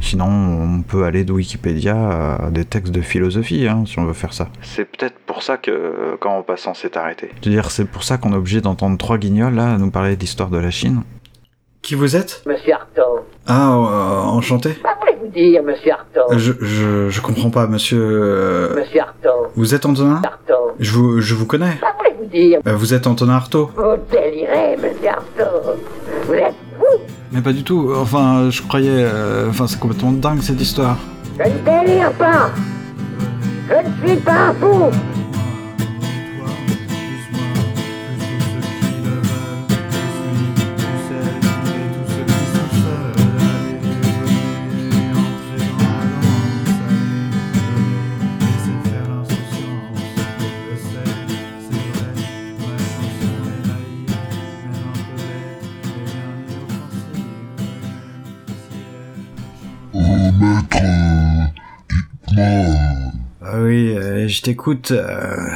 Sinon, 0.02 0.26
on 0.28 0.82
peut 0.82 1.04
aller 1.04 1.24
de 1.24 1.32
Wikipédia 1.34 2.36
à 2.46 2.50
des 2.52 2.66
textes 2.66 2.94
de 2.94 3.02
philosophie 3.02 3.68
hein, 3.68 3.84
si 3.86 4.00
on 4.00 4.06
veut 4.06 4.14
faire 4.14 4.34
ça. 4.34 4.48
C'est 4.62 4.86
peut-être 4.86 5.20
pour 5.26 5.44
ça 5.44 5.58
que 5.58 6.16
quand 6.20 6.38
on 6.38 6.44
passe, 6.44 6.66
on 6.68 6.74
s'est 6.74 6.98
arrêté. 6.98 7.30
Je 7.44 7.50
veux 7.50 7.56
dire, 7.56 7.70
c'est 7.72 7.86
pour 7.86 8.04
ça 8.04 8.18
qu'on 8.18 8.32
est 8.34 8.38
obligé 8.38 8.62
d'entendre 8.62 8.98
trois 8.98 9.18
guignols 9.18 9.56
là 9.56 9.78
nous 9.78 9.92
parler 9.92 10.16
d'histoire 10.16 10.50
de 10.50 10.58
la 10.58 10.72
Chine. 10.72 11.04
Qui 11.82 11.96
vous 11.96 12.16
êtes? 12.16 12.44
Monsieur 12.46 12.74
Artaud. 12.74 13.20
Ah, 13.48 13.72
euh, 13.74 14.22
enchanté. 14.24 14.78
Voulez-vous 15.02 15.28
dire, 15.34 15.64
monsieur 15.64 15.94
Artaud 15.94 16.38
Je, 16.38 16.52
je, 16.60 17.10
je 17.10 17.22
comprends 17.22 17.50
pas, 17.50 17.68
monsieur. 17.68 18.00
euh, 18.02 18.76
Monsieur 18.76 19.00
Artaud. 19.02 19.48
Vous 19.56 19.74
êtes 19.74 19.86
Antonin 19.86 20.22
Artaud. 20.24 20.59
Je 20.80 20.92
vous, 20.92 21.22
je 21.22 21.34
vous 21.36 21.46
connais. 21.46 21.78
Quoi 21.80 21.90
voulez-vous 22.00 22.26
dire 22.32 22.60
Euh, 22.68 22.76
vous 22.76 22.94
êtes 22.94 23.08
Antonin 23.08 23.34
Artaud 23.34 23.70
Vous 23.76 23.84
délirez, 24.12 24.78
monsieur 24.78 25.10
Artaud. 25.10 25.78
Vous 26.28 26.34
êtes 26.34 26.56
fou. 26.78 26.86
Mais 27.32 27.42
pas 27.42 27.54
du 27.54 27.64
tout. 27.64 27.92
Enfin, 27.96 28.50
je 28.50 28.62
croyais. 28.62 28.90
euh, 28.92 29.50
Enfin, 29.50 29.68
c'est 29.68 29.80
complètement 29.80 30.12
dingue 30.12 30.42
cette 30.42 30.62
histoire. 30.62 30.98
Je 31.38 31.44
ne 31.50 31.86
délire 31.86 32.12
pas. 32.14 32.50
Je 33.70 33.76
ne 34.06 34.08
suis 34.08 34.18
pas 34.22 34.50
un 34.50 34.54
fou. 34.54 34.86
Je 64.30 64.42
t'écoute. 64.42 64.92
Euh... 64.92 65.50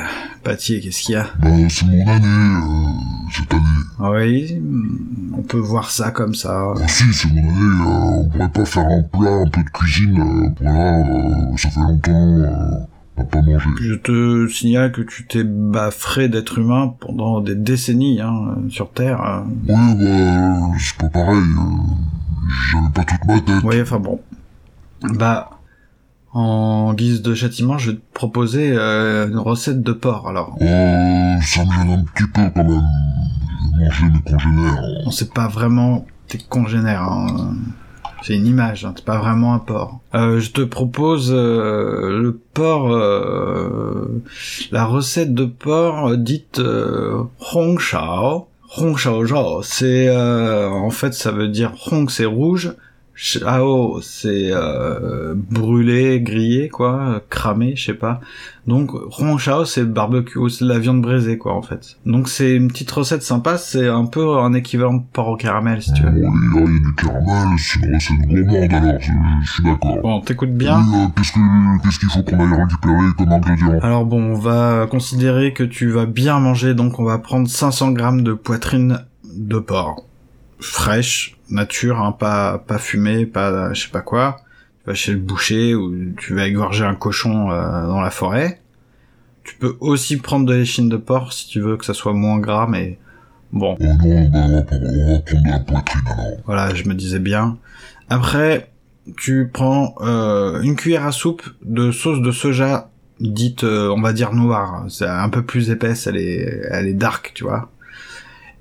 Qu'est-ce 0.44 1.04
qu'il 1.04 1.14
y 1.14 1.16
a? 1.16 1.28
Bah, 1.40 1.50
c'est 1.70 1.86
mon 1.86 2.06
année, 2.06 2.26
euh, 2.26 3.32
cette 3.32 3.54
année. 3.54 3.64
Oui, 4.00 4.60
mm, 4.60 5.36
on 5.38 5.42
peut 5.42 5.58
voir 5.58 5.90
ça 5.90 6.12
comme 6.12 6.36
ça. 6.36 6.74
Ah 6.76 6.88
si, 6.88 7.14
c'est 7.14 7.30
mon 7.30 7.38
année, 7.38 7.50
euh, 7.50 7.86
on 7.86 8.30
pourrait 8.30 8.50
pas 8.50 8.66
faire 8.66 8.86
un 8.86 9.04
plat, 9.04 9.32
un 9.32 9.48
peu 9.48 9.64
de 9.64 9.70
cuisine, 9.70 10.20
euh, 10.20 10.50
voilà, 10.62 10.98
euh, 11.00 11.58
ça 11.58 11.70
fait 11.70 11.80
longtemps, 11.80 12.88
on 13.16 13.24
pas 13.24 13.42
mangé. 13.42 13.70
Je 13.80 13.94
te 13.94 14.48
signale 14.50 14.92
que 14.92 15.02
tu 15.02 15.26
t'es 15.26 15.46
baffré 15.46 16.28
d'être 16.28 16.60
humain 16.60 16.94
pendant 17.00 17.40
des 17.40 17.56
décennies 17.56 18.20
hein, 18.20 18.58
sur 18.70 18.92
Terre. 18.92 19.46
Ouais, 19.66 19.74
bah, 19.74 20.76
c'est 20.78 20.98
pas 20.98 21.08
pareil, 21.08 21.42
j'avais 22.72 22.90
pas 22.94 23.04
toute 23.06 23.26
ma 23.26 23.40
tête. 23.40 23.64
Oui, 23.64 23.82
enfin 23.82 24.00
bon. 24.00 24.20
Bah, 25.04 25.53
en 26.34 26.94
guise 26.94 27.22
de 27.22 27.34
châtiment, 27.36 27.78
je 27.78 27.92
vais 27.92 27.98
te 27.98 28.14
proposer 28.14 28.72
euh, 28.76 29.28
une 29.30 29.38
recette 29.38 29.82
de 29.84 29.94
porc. 29.94 30.28
Alors, 30.30 30.56
Euh, 30.62 31.36
ça 31.42 31.64
me 31.66 31.72
gêne 31.72 31.92
un 31.92 32.04
petit 32.04 32.24
peu 32.34 32.42
quand 32.56 32.64
même, 32.64 32.82
manger 33.80 34.06
mes 34.06 34.32
congénères. 34.32 34.82
on 35.06 35.12
sait 35.12 35.30
pas 35.30 35.48
vraiment 35.48 36.06
tes 36.28 36.38
congénères. 36.40 37.04
hein. 37.04 37.54
C'est 38.26 38.36
une 38.36 38.48
image, 38.48 38.86
hein, 38.86 38.94
c'est 38.96 39.04
pas 39.04 39.18
vraiment 39.18 39.54
un 39.54 39.60
porc. 39.60 40.00
Euh, 40.16 40.40
je 40.40 40.52
te 40.52 40.62
propose 40.62 41.30
euh, 41.34 42.22
le 42.22 42.40
porc, 42.54 42.90
euh, 42.94 44.24
la 44.72 44.86
recette 44.86 45.34
de 45.34 45.44
porc 45.46 46.08
euh, 46.12 46.16
dite 46.18 46.60
euh, 46.60 47.24
Hong 47.54 47.80
Shao. 47.80 48.48
Hong 48.78 48.98
Shao 48.98 49.26
Zhao, 49.28 49.62
c'est 49.62 50.08
euh, 50.08 50.68
en 50.70 50.90
fait 50.90 51.14
ça 51.14 51.32
veut 51.32 51.48
dire 51.50 51.74
Hong 51.92 52.10
c'est 52.10 52.26
rouge, 52.26 52.74
Shao 53.16 54.02
c'est 54.02 54.50
euh, 54.52 55.36
brûlé, 55.36 56.20
grillé 56.22 56.68
quoi, 56.70 57.22
cramé, 57.30 57.76
je 57.76 57.86
sais 57.86 57.94
pas. 57.94 58.20
Donc 58.66 58.92
Hong 59.20 59.38
Shao 59.38 59.66
c'est 59.66 59.86
barbecue, 59.86 60.50
c'est 60.50 60.66
de 60.66 60.70
la 60.70 60.80
viande 60.80 61.02
braisée 61.02 61.38
quoi 61.38 61.54
en 61.54 61.62
fait. 61.62 61.98
Donc 62.08 62.28
c'est 62.28 62.56
une 62.56 62.70
petite 62.70 62.90
recette 62.90 63.22
sympa, 63.22 63.58
c'est 63.58 63.88
un 63.88 64.06
peu 64.06 64.38
un 64.40 64.54
équivalent 64.54 64.96
de 64.96 65.04
porc 65.14 65.28
au 65.30 65.36
caramel 65.38 65.82
si 65.84 65.94
tu 65.94 66.02
veux. 66.04 66.10
Oui, 66.12 66.22
là, 66.22 66.62
il 66.66 66.74
y 66.74 66.78
a 66.78 66.80
du 66.80 66.96
caramel, 66.96 67.60
c'est 67.60 67.80
une 67.80 67.94
recette 67.94 68.18
gourmande 68.28 68.74
alors, 68.74 69.00
je, 69.00 69.12
je 69.46 69.52
suis 69.52 69.64
d'accord. 69.64 69.98
Bon, 70.02 70.22
t'écoutes 70.22 70.54
bien. 70.54 70.80
Euh, 70.80 71.08
qu'est-ce 71.16 71.32
que- 71.34 71.84
qu'est-ce 71.84 72.00
qu'il 72.00 72.10
faut 72.10 72.24
qu'on 72.24 72.40
aille 72.40 72.62
récupérer 72.62 73.14
comme 73.18 73.32
ingrédient? 73.32 73.80
Alors 73.82 74.06
bon, 74.06 74.22
on 74.32 74.40
va 74.40 74.88
considérer 74.90 75.54
que 75.54 75.64
tu 75.64 75.90
vas 75.92 76.06
bien 76.08 76.40
manger, 76.40 76.74
donc 76.74 77.00
on 77.00 77.04
va 77.04 77.20
prendre 77.20 77.48
500 77.48 77.92
grammes 77.92 78.24
de 78.24 78.34
poitrine 78.34 79.00
de 79.36 79.60
porc. 79.60 80.06
Fraîche, 80.60 81.38
nature, 81.50 82.00
hein, 82.00 82.12
pas, 82.14 82.58
pas 82.58 82.78
fumée, 82.78 83.26
pas 83.26 83.74
je 83.74 83.84
sais 83.84 83.90
pas 83.90 84.02
quoi. 84.02 84.38
Tu 84.84 84.90
vas 84.90 84.94
chez 84.96 85.12
le 85.12 85.20
boucher 85.20 85.76
ou 85.76 85.94
tu 86.18 86.36
vas 86.36 86.48
égorger 86.48 86.86
un 86.86 86.96
cochon 86.96 87.52
euh, 87.52 87.88
dans 87.88 88.02
la 88.02 88.10
forêt. 88.12 88.60
tu 89.44 89.56
peux 89.56 89.76
aussi 89.80 90.18
prendre 90.18 90.46
de 90.46 90.54
l'échine 90.54 90.90
de 90.90 90.98
porc 90.98 91.34
si 91.34 91.48
tu 91.48 91.60
veux 91.60 91.78
que 91.78 91.86
ça 91.86 91.94
soit 91.94 92.14
moins 92.14 92.40
gras, 92.40 92.68
mais 92.70 92.98
bon. 93.52 93.78
Non, 93.80 93.98
on, 94.34 94.56
va, 94.56 94.62
prendre- 94.64 94.86
on 94.86 95.14
va 95.14 95.20
prendre 95.20 95.44
de 95.44 95.50
la 95.50 95.60
poitrine 95.60 96.02
alors. 96.08 96.38
Voilà, 96.46 96.74
je 96.74 96.88
me 96.88 96.94
disais 96.94 97.20
bien. 97.20 97.58
Après, 98.10 98.72
tu 99.18 99.50
prends 99.52 99.96
euh, 100.02 100.62
une 100.62 100.76
cuillère 100.78 101.06
à 101.06 101.12
soupe 101.12 101.44
de 101.64 101.92
sauce 101.92 102.22
de 102.22 102.32
soja 102.32 102.90
dite, 103.20 103.64
euh, 103.66 103.90
on 103.90 104.02
va 104.02 104.14
dire 104.14 104.34
noire. 104.34 104.86
C'est 104.90 105.06
un 105.08 105.30
peu 105.30 105.44
plus 105.44 105.70
épaisse, 105.70 106.08
elle 106.08 106.18
est, 106.18 106.62
elle 106.72 106.88
est 106.88 106.94
dark, 106.94 107.32
tu 107.36 107.44
vois. 107.44 107.70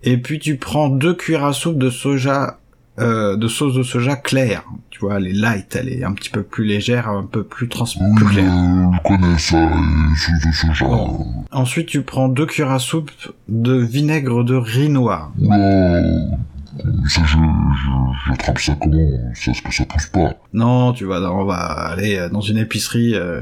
Et 0.03 0.17
puis 0.19 0.39
tu 0.39 0.57
prends 0.57 0.89
deux 0.89 1.15
cuillères 1.15 1.45
à 1.45 1.53
soupe 1.53 1.79
de 1.79 1.91
soja, 1.91 2.59
euh, 2.99 3.37
de 3.37 3.49
sauce 3.49 3.75
de 3.75 3.83
soja 3.83 4.17
claire. 4.17 4.65
Tu 4.91 5.01
vois, 5.01 5.17
elle 5.19 5.27
est 5.29 5.33
light, 5.33 5.77
elle 5.77 5.89
est 5.89 6.05
un 6.05 6.13
petit 6.13 6.31
peu 6.31 6.43
plus 6.43 6.65
légère, 6.65 7.09
un 7.09 7.25
peu 7.25 7.45
plus 7.45 7.69
trans, 7.69 7.87
Oui, 8.01 8.15
plus 8.17 8.27
claire. 8.27 8.53
je, 8.53 9.09
connais 9.09 9.39
ça, 9.39 9.59
les 9.61 10.17
sauces 10.17 10.47
de 10.47 10.53
soja. 10.53 10.87
Bon. 10.87 11.27
Ensuite, 11.51 11.87
tu 11.87 12.03
prends 12.03 12.29
deux 12.29 12.47
cuillères 12.47 12.73
à 12.73 12.79
soupe 12.79 13.11
de 13.49 13.77
vinaigre 13.77 14.45
de 14.45 14.55
riz 14.55 14.89
noir. 14.89 15.33
Oula, 15.41 16.03
ça, 17.09 17.23
je, 17.25 17.37
je, 17.37 18.29
j'attrape 18.29 18.59
ça 18.59 18.77
comment? 18.81 19.11
Ça, 19.35 19.53
ce 19.55 19.63
que 19.63 19.73
ça 19.73 19.85
pousse 19.85 20.07
pas. 20.07 20.35
Non, 20.53 20.93
tu 20.93 21.05
vas, 21.05 21.21
on 21.33 21.45
va 21.45 21.57
aller 21.57 22.17
euh, 22.17 22.29
dans 22.29 22.41
une 22.41 22.59
épicerie 22.59 23.15
euh, 23.15 23.41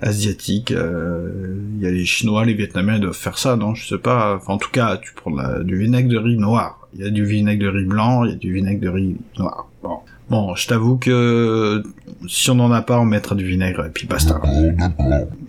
asiatique. 0.00 0.72
euh, 0.72 1.56
Il 1.76 1.82
y 1.82 1.86
a 1.86 1.90
les 1.90 2.04
Chinois, 2.04 2.44
les 2.44 2.54
Vietnamiens, 2.54 2.98
doivent 2.98 3.14
faire 3.14 3.38
ça, 3.38 3.56
non? 3.56 3.74
Je 3.74 3.86
sais 3.86 3.98
pas. 3.98 4.36
Enfin, 4.36 4.54
en 4.54 4.58
tout 4.58 4.70
cas, 4.70 4.98
tu 4.98 5.12
prends 5.14 5.32
du 5.62 5.76
vinaigre 5.78 6.08
de 6.08 6.18
riz 6.18 6.36
noir. 6.36 6.88
Il 6.94 7.04
y 7.04 7.06
a 7.06 7.10
du 7.10 7.24
vinaigre 7.24 7.62
de 7.64 7.68
riz 7.68 7.84
blanc, 7.84 8.24
il 8.24 8.30
y 8.30 8.34
a 8.34 8.36
du 8.36 8.52
vinaigre 8.52 8.80
de 8.80 8.88
riz 8.88 9.16
noir. 9.38 9.68
Bon, 9.82 9.98
bon 10.30 10.54
je 10.54 10.66
t'avoue 10.66 10.96
que 10.96 11.82
si 12.26 12.50
on 12.50 12.54
n'en 12.54 12.72
a 12.72 12.82
pas, 12.82 12.98
on 12.98 13.04
mettra 13.04 13.34
du 13.34 13.44
vinaigre 13.44 13.84
et 13.84 13.90
puis 13.90 14.06
basta. 14.06 14.40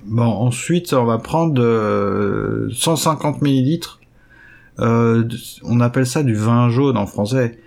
Bon, 0.05 0.23
ensuite, 0.23 0.93
on 0.93 1.05
va 1.05 1.17
prendre 1.19 1.61
euh, 1.61 2.69
150 2.73 3.41
millilitres. 3.41 3.99
Euh, 4.79 5.27
on 5.63 5.79
appelle 5.79 6.05
ça 6.05 6.21
du 6.23 6.35
vin 6.35 6.69
jaune 6.69 6.97
en 6.97 7.07
français. 7.07 7.57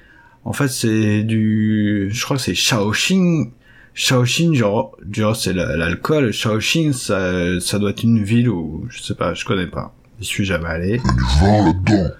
En 0.45 0.53
fait, 0.53 0.69
c'est 0.69 1.23
du, 1.23 2.09
je 2.13 2.25
crois 2.25 2.37
que 2.37 2.43
c'est 2.43 2.55
Shaoxing. 2.55 3.51
Shaoxing, 3.95 4.55
genre, 4.55 4.97
genre 5.11 5.37
c'est 5.37 5.53
la- 5.53 5.77
l'alcool. 5.77 6.33
Shaoxing, 6.33 6.93
ça, 6.93 7.61
ça 7.61 7.79
doit 7.79 7.91
être 7.91 8.03
une 8.03 8.23
ville 8.23 8.49
où, 8.49 8.87
je 8.91 9.03
sais 9.03 9.15
pas, 9.15 9.35
je 9.35 9.45
connais 9.45 9.67
pas. 9.67 9.95
Je 10.21 10.25
suis 10.25 10.45
jamais 10.45 10.69
allé. 10.69 10.99
Du 10.99 11.41
vin 11.41 11.65
là-dedans. 11.67 12.11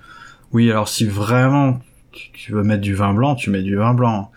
Oui, 0.53 0.71
alors 0.71 0.89
si 0.89 1.05
vraiment 1.07 1.81
tu 2.35 2.53
veux 2.53 2.63
mettre 2.65 2.81
du 2.83 2.95
vin 2.95 3.15
blanc, 3.15 3.35
tu 3.37 3.51
mets 3.51 3.63
du 3.63 3.77
vin 3.77 3.95
blanc. 3.95 4.33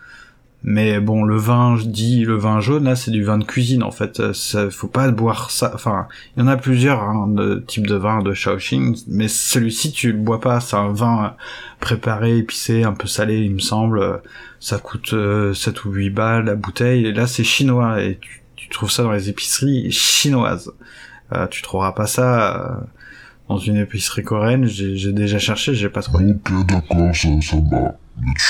Mais 0.65 1.01
bon, 1.01 1.23
le 1.23 1.35
vin, 1.35 1.75
je 1.77 1.85
dis 1.85 2.23
le 2.23 2.35
vin 2.37 2.61
jaune, 2.61 2.85
là, 2.85 2.95
c'est 2.95 3.11
du 3.11 3.23
vin 3.23 3.37
de 3.37 3.43
cuisine, 3.43 3.83
en 3.83 3.91
fait. 3.91 4.19
Euh, 4.21 4.31
Ça, 4.33 4.69
faut 4.69 4.87
pas 4.87 5.11
boire 5.11 5.51
ça. 5.51 5.71
Enfin, 5.75 6.07
il 6.35 6.39
y 6.39 6.43
en 6.43 6.47
a 6.47 6.55
plusieurs 6.55 7.01
hein, 7.03 7.27
de 7.27 7.63
types 7.67 7.85
de 7.87 7.95
vin 7.95 8.21
de 8.23 8.33
Shaoxing, 8.33 8.97
mais 9.09 9.27
celui-ci, 9.27 9.91
tu 9.91 10.13
le 10.13 10.17
bois 10.19 10.39
pas. 10.39 10.61
C'est 10.61 10.77
un 10.77 10.93
vin 10.93 11.35
préparé, 11.81 12.37
épicé, 12.37 12.83
un 12.83 12.93
peu 12.93 13.07
salé, 13.07 13.39
il 13.41 13.53
me 13.55 13.59
semble. 13.59 13.99
Euh, 13.99 14.17
Ça 14.59 14.77
coûte 14.77 15.11
euh, 15.13 15.53
7 15.53 15.83
ou 15.83 15.91
8 15.91 16.09
balles 16.11 16.45
la 16.45 16.55
bouteille. 16.55 17.05
Et 17.07 17.11
là, 17.11 17.27
c'est 17.27 17.43
chinois, 17.43 18.01
et 18.01 18.17
tu, 18.55 18.69
trouves 18.69 18.89
ça 18.91 19.03
dans 19.03 19.11
les 19.11 19.27
épiceries 19.29 19.91
chinoises. 19.91 20.71
Euh, 21.33 21.47
tu 21.47 21.61
trouveras 21.61 21.91
pas 21.91 22.07
ça 22.07 22.55
euh, 22.55 22.85
dans 23.49 23.57
une 23.57 23.75
épicerie 23.75 24.23
coréenne. 24.23 24.65
J'ai 24.65 25.11
déjà 25.11 25.37
cherché, 25.39 25.73
j'ai 25.75 25.89
pas 25.89 26.01
trouvé. 26.01 26.23
Ok, 27.09 27.51
ça. 27.73 27.97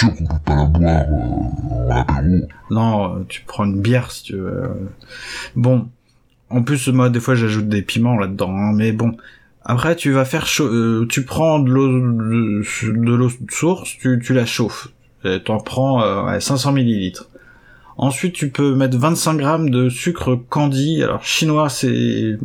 Peut 0.02 0.26
pas 0.46 0.56
la 0.56 0.66
boire 0.66 2.06
euh, 2.20 2.40
Non, 2.70 3.18
euh, 3.18 3.26
tu 3.28 3.42
prends 3.46 3.66
une 3.66 3.82
bière 3.82 4.12
si 4.12 4.24
tu 4.24 4.34
veux. 4.36 4.64
euh. 4.64 4.68
Bon, 5.56 5.88
en 6.50 6.62
plus 6.64 6.88
moi 6.90 7.10
des 7.10 7.20
fois 7.20 7.36
j'ajoute 7.36 7.68
des 7.68 7.82
piments 7.82 8.18
là-dedans, 8.18 8.56
hein, 8.56 8.74
mais 8.76 8.92
bon. 8.92 9.16
Après 9.66 9.96
tu 9.96 10.12
vas 10.12 10.26
faire 10.26 10.46
chaud, 10.46 10.68
euh, 10.68 11.08
tu 11.10 11.24
prends 11.24 11.60
de 11.60 11.70
l'eau 11.70 11.88
de, 11.88 13.16
l'eau 13.16 13.30
source, 13.50 13.98
tu, 13.98 14.34
la 14.34 14.46
chauffes. 14.46 14.90
T'en 15.46 15.60
prends 15.60 16.04
euh, 16.04 16.24
ouais, 16.26 16.42
500 16.42 16.74
millilitres. 16.74 17.30
Ensuite 17.96 18.34
tu 18.34 18.50
peux 18.50 18.76
mettre 18.76 18.98
25 18.98 19.38
grammes 19.38 19.70
de 19.70 19.88
sucre 19.88 20.36
candy. 20.50 21.02
Alors 21.02 21.24
chinois 21.24 21.70
c'est, 21.70 22.38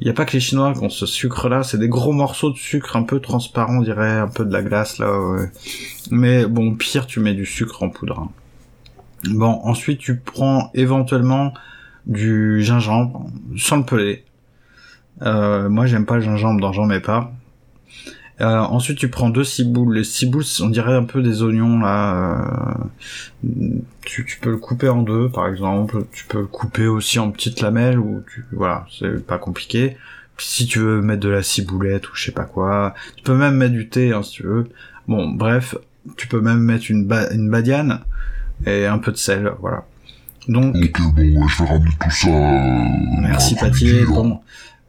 il 0.00 0.06
y 0.06 0.10
a 0.10 0.12
pas 0.12 0.24
que 0.24 0.32
les 0.32 0.40
chinois 0.40 0.72
qui 0.74 0.80
ont 0.80 0.88
ce 0.90 1.06
sucre 1.06 1.48
là, 1.48 1.62
c'est 1.62 1.78
des 1.78 1.88
gros 1.88 2.12
morceaux 2.12 2.50
de 2.50 2.56
sucre 2.56 2.96
un 2.96 3.02
peu 3.02 3.20
transparent, 3.20 3.78
on 3.78 3.82
dirait 3.82 4.18
un 4.18 4.28
peu 4.28 4.44
de 4.44 4.52
la 4.52 4.62
glace 4.62 4.98
là. 4.98 5.18
ouais. 5.20 5.50
Mais 6.10 6.46
bon 6.46 6.74
pire 6.76 7.06
tu 7.06 7.20
mets 7.20 7.34
du 7.34 7.46
sucre 7.46 7.82
en 7.82 7.90
poudre. 7.90 8.18
hein. 8.20 8.30
Bon, 9.24 9.60
ensuite 9.64 9.98
tu 9.98 10.16
prends 10.16 10.70
éventuellement 10.74 11.52
du 12.06 12.62
gingembre 12.62 13.26
sans 13.56 13.78
le 13.78 13.84
peler. 13.84 14.24
Euh, 15.22 15.68
moi 15.68 15.86
j'aime 15.86 16.06
pas 16.06 16.16
le 16.16 16.22
gingembre, 16.22 16.60
donc 16.60 16.74
j'en 16.74 16.86
mets 16.86 17.00
pas. 17.00 17.32
Euh, 18.40 18.58
ensuite 18.60 18.98
tu 18.98 19.08
prends 19.08 19.30
deux 19.30 19.44
ciboules. 19.44 19.96
Les 19.96 20.04
ciboules, 20.04 20.44
on 20.62 20.68
dirait 20.68 20.94
un 20.94 21.04
peu 21.04 21.22
des 21.22 21.42
oignons 21.42 21.80
là. 21.80 22.84
euh, 23.44 23.48
tu, 24.04 24.24
tu 24.24 24.38
peux 24.38 24.50
le 24.50 24.56
couper 24.58 24.88
en 24.88 25.02
deux 25.02 25.28
par 25.28 25.48
exemple. 25.48 26.04
Tu 26.12 26.24
peux 26.26 26.40
le 26.40 26.46
couper 26.46 26.86
aussi 26.86 27.18
en 27.18 27.30
petites 27.30 27.60
lamelles 27.60 27.98
ou 27.98 28.22
tu, 28.32 28.44
voilà, 28.52 28.86
c'est 28.98 29.24
pas 29.26 29.38
compliqué. 29.38 29.96
Puis 30.36 30.46
si 30.46 30.66
tu 30.66 30.78
veux 30.78 31.00
mettre 31.02 31.20
de 31.20 31.28
la 31.28 31.42
ciboulette 31.42 32.08
ou 32.08 32.12
je 32.14 32.26
sais 32.26 32.32
pas 32.32 32.44
quoi, 32.44 32.94
tu 33.16 33.22
peux 33.24 33.34
même 33.34 33.56
mettre 33.56 33.72
du 33.74 33.88
thé 33.88 34.12
hein, 34.12 34.22
si 34.22 34.30
tu 34.32 34.42
veux. 34.44 34.68
Bon, 35.08 35.28
bref, 35.30 35.74
tu 36.16 36.28
peux 36.28 36.40
même 36.40 36.60
mettre 36.60 36.90
une, 36.90 37.04
ba- 37.06 37.30
une 37.32 37.50
badiane 37.50 38.00
et 38.66 38.86
un 38.86 38.98
peu 38.98 39.10
de 39.10 39.16
sel, 39.16 39.50
voilà. 39.60 39.84
Donc, 40.46 40.76
Ok, 40.76 41.00
bon, 41.14 41.22
ouais, 41.22 41.46
je 41.48 41.62
vais 41.62 41.68
ramener 41.68 41.90
tout 42.00 42.10
ça. 42.10 42.28
euh, 42.28 42.84
merci 43.20 43.54
Patier. 43.56 44.00
là. 44.00 44.06
Bon, 44.06 44.40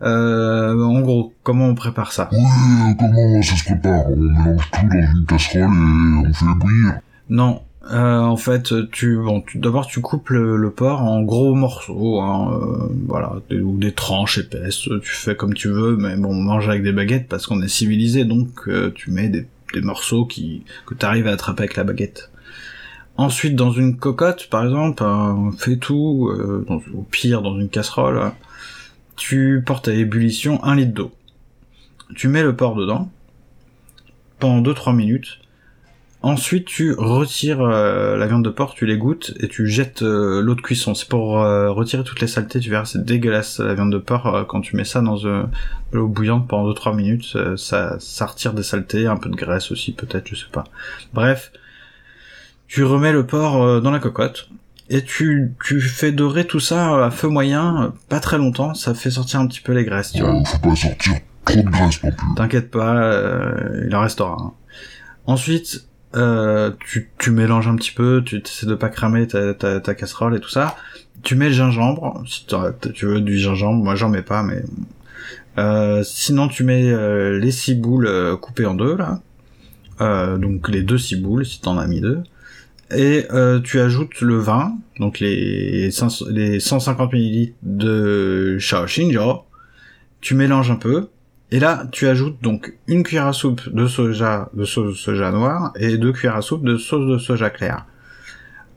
euh, 0.01 0.81
en 0.83 1.01
gros, 1.01 1.33
comment 1.43 1.65
on 1.67 1.75
prépare 1.75 2.11
ça 2.11 2.29
Oui, 2.31 2.37
euh, 2.39 2.93
comment 2.99 3.41
ça 3.41 3.55
se 3.55 3.63
prépare? 3.65 4.09
On 4.09 4.15
mélange 4.15 4.69
tout 4.71 4.87
dans 4.87 5.11
une 5.19 5.25
casserole 5.25 5.61
et 5.63 6.27
on 6.29 6.33
fait 6.33 6.45
bouillir. 6.59 6.99
Non, 7.29 7.61
euh, 7.91 8.19
en 8.19 8.37
fait, 8.37 8.73
tu, 8.91 9.17
bon, 9.17 9.41
tu- 9.41 9.57
d'abord 9.57 9.87
tu 9.87 9.99
coupes 10.01 10.29
le, 10.29 10.57
le 10.57 10.69
porc 10.71 11.01
en 11.03 11.21
gros 11.21 11.53
morceaux, 11.55 12.21
hein, 12.21 12.51
euh, 12.53 12.87
voilà, 13.07 13.33
des, 13.49 13.59
ou 13.59 13.77
des 13.77 13.91
tranches 13.91 14.37
épaisses. 14.37 14.81
Tu 15.01 15.11
fais 15.11 15.35
comme 15.35 15.53
tu 15.53 15.67
veux, 15.69 15.97
mais 15.97 16.15
bon, 16.15 16.29
on 16.29 16.41
mange 16.41 16.69
avec 16.69 16.83
des 16.83 16.91
baguettes 16.93 17.27
parce 17.27 17.45
qu'on 17.47 17.61
est 17.61 17.67
civilisé, 17.67 18.25
donc 18.25 18.47
euh, 18.67 18.91
tu 18.95 19.11
mets 19.11 19.27
des, 19.29 19.47
des 19.73 19.81
morceaux 19.81 20.25
qui 20.25 20.63
que 20.85 20.93
t'arrives 20.93 21.27
à 21.27 21.31
attraper 21.31 21.63
avec 21.63 21.75
la 21.75 21.83
baguette. 21.83 22.31
Ensuite, 23.17 23.55
dans 23.55 23.71
une 23.71 23.97
cocotte, 23.97 24.47
par 24.49 24.63
exemple, 24.63 25.03
un 25.03 25.51
fais 25.57 25.75
tout, 25.75 26.29
euh, 26.31 26.63
dans- 26.69 26.81
au 26.97 27.01
pire 27.03 27.41
dans 27.41 27.59
une 27.59 27.67
casserole, 27.69 28.17
hein, 28.17 28.33
tu 29.19 29.61
portes 29.63 29.87
à 29.89 29.93
ébullition 29.93 30.63
un 30.63 30.75
litre 30.75 30.93
d'eau. 30.93 31.11
Tu 32.15 32.27
mets 32.27 32.41
le 32.41 32.55
porc 32.55 32.75
dedans 32.75 33.11
pendant 34.39 34.61
2-3 34.61 34.95
minutes. 34.95 35.39
Ensuite, 36.21 36.65
tu 36.65 36.93
retires 36.97 37.61
euh, 37.61 38.17
la 38.17 38.27
viande 38.27 38.43
de 38.43 38.49
porc, 38.49 38.73
tu 38.73 38.85
l'égouttes 38.85 39.33
et 39.39 39.47
tu 39.47 39.67
jettes 39.67 40.01
euh, 40.01 40.41
l'eau 40.41 40.55
de 40.55 40.61
cuisson. 40.61 40.93
C'est 40.93 41.07
pour 41.07 41.41
euh, 41.41 41.69
retirer 41.69 42.03
toutes 42.03 42.19
les 42.21 42.27
saletés. 42.27 42.59
Tu 42.59 42.69
verras, 42.69 42.85
c'est 42.85 43.03
dégueulasse 43.03 43.59
la 43.59 43.73
viande 43.73 43.91
de 43.91 43.97
porc 43.97 44.45
quand 44.47 44.61
tu 44.61 44.75
mets 44.75 44.85
ça 44.85 45.01
dans 45.01 45.17
l'eau 45.91 46.07
bouillante 46.07 46.47
pendant 46.47 46.69
2-3 46.71 46.95
minutes. 46.95 47.37
ça, 47.57 47.97
ça 47.99 48.25
retire 48.25 48.53
des 48.53 48.63
saletés, 48.63 49.05
un 49.05 49.17
peu 49.17 49.29
de 49.29 49.35
graisse 49.35 49.71
aussi 49.71 49.93
peut-être, 49.93 50.27
je 50.27 50.35
sais 50.35 50.51
pas. 50.51 50.63
Bref, 51.13 51.51
tu 52.67 52.83
remets 52.83 53.13
le 53.13 53.25
porc 53.25 53.81
dans 53.81 53.91
la 53.91 53.99
cocotte 53.99 54.49
et 54.89 55.03
tu, 55.03 55.53
tu 55.63 55.79
fais 55.81 56.11
dorer 56.11 56.45
tout 56.45 56.59
ça 56.59 57.05
à 57.05 57.11
feu 57.11 57.27
moyen, 57.27 57.83
euh, 57.83 57.87
pas 58.09 58.19
très 58.19 58.37
longtemps. 58.37 58.73
Ça 58.73 58.93
fait 58.93 59.11
sortir 59.11 59.39
un 59.39 59.47
petit 59.47 59.61
peu 59.61 59.73
les 59.73 59.85
graisses, 59.85 60.11
tu 60.11 60.21
vois. 60.21 60.35
Euh, 60.35 60.43
faut 60.45 60.57
pas 60.59 60.75
sortir 60.75 61.13
trop 61.45 61.61
de 61.61 61.69
graisse 61.69 62.03
non 62.03 62.11
plus. 62.11 62.35
T'inquiète 62.35 62.71
pas, 62.71 62.95
euh, 62.95 63.85
il 63.87 63.95
en 63.95 64.01
restera. 64.01 64.37
hein. 64.39 64.53
Ensuite, 65.25 65.85
euh, 66.15 66.71
tu, 66.79 67.11
tu 67.19 67.31
mélanges 67.31 67.67
un 67.67 67.75
petit 67.75 67.91
peu, 67.91 68.23
tu 68.25 68.41
essaies 68.43 68.65
de 68.65 68.75
pas 68.75 68.89
cramer 68.89 69.27
ta, 69.27 69.53
ta, 69.53 69.79
ta 69.79 69.93
casserole 69.95 70.35
et 70.35 70.39
tout 70.39 70.49
ça. 70.49 70.75
Tu 71.21 71.35
mets 71.35 71.49
le 71.49 71.53
gingembre, 71.53 72.23
si 72.27 72.45
tu 72.93 73.05
veux 73.05 73.21
du 73.21 73.37
gingembre, 73.37 73.83
moi 73.83 73.95
j'en 73.95 74.09
mets 74.09 74.21
pas, 74.23 74.41
mais... 74.41 74.63
Euh, 75.57 76.03
sinon 76.03 76.47
tu 76.47 76.63
mets 76.63 76.89
euh, 76.89 77.37
les 77.37 77.51
ciboules 77.51 78.07
euh, 78.07 78.37
coupées 78.37 78.65
en 78.65 78.73
deux, 78.75 78.95
là. 78.95 79.19
Euh, 79.99 80.37
donc 80.37 80.69
les 80.69 80.81
deux 80.81 80.97
ciboules, 80.97 81.45
si 81.45 81.59
t'en 81.59 81.77
as 81.77 81.85
mis 81.87 81.99
deux. 81.99 82.23
Et 82.95 83.25
euh, 83.31 83.59
tu 83.59 83.79
ajoutes 83.79 84.21
le 84.21 84.37
vin, 84.37 84.77
donc 84.99 85.19
les, 85.19 85.91
500 85.91 86.25
les 86.29 86.59
150 86.59 87.13
ml 87.13 87.53
de 87.61 88.57
genre. 88.57 89.45
Tu 90.21 90.35
mélanges 90.35 90.71
un 90.71 90.75
peu, 90.75 91.07
et 91.51 91.59
là, 91.59 91.85
tu 91.91 92.07
ajoutes 92.07 92.41
donc 92.41 92.73
une 92.87 93.03
cuillère 93.03 93.25
à 93.25 93.33
soupe 93.33 93.73
de 93.73 93.87
soja, 93.87 94.49
de 94.53 94.65
sauce 94.65 94.91
de 94.91 94.93
soja 94.93 95.31
noire 95.31 95.71
et 95.79 95.97
deux 95.97 96.13
cuillères 96.13 96.35
à 96.35 96.41
soupe 96.41 96.63
de 96.63 96.77
sauce 96.77 97.07
de 97.07 97.17
soja 97.17 97.49
claire. 97.49 97.85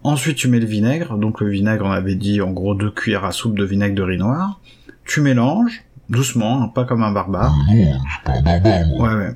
Ensuite, 0.04 0.36
tu 0.36 0.48
mets 0.48 0.58
le 0.58 0.66
vinaigre. 0.66 1.18
Donc 1.18 1.40
le 1.40 1.48
vinaigre, 1.48 1.84
on 1.84 1.90
avait 1.90 2.14
dit 2.14 2.40
en 2.40 2.50
gros 2.50 2.74
deux 2.74 2.90
cuillères 2.90 3.24
à 3.24 3.32
soupe 3.32 3.58
de 3.58 3.64
vinaigre 3.64 3.94
de 3.94 4.02
riz 4.02 4.16
noir. 4.16 4.60
Tu 5.04 5.20
mélanges 5.20 5.84
doucement, 6.08 6.62
hein, 6.62 6.68
pas 6.68 6.84
comme 6.84 7.02
un 7.02 7.12
barbare. 7.12 7.54
Non, 7.68 7.74
je 7.74 8.12
suis 8.12 8.22
pas 8.24 8.32
un 8.32 8.42
barbare, 8.42 8.86
moi. 8.86 9.08
Ouais, 9.08 9.14
ouais. 9.16 9.34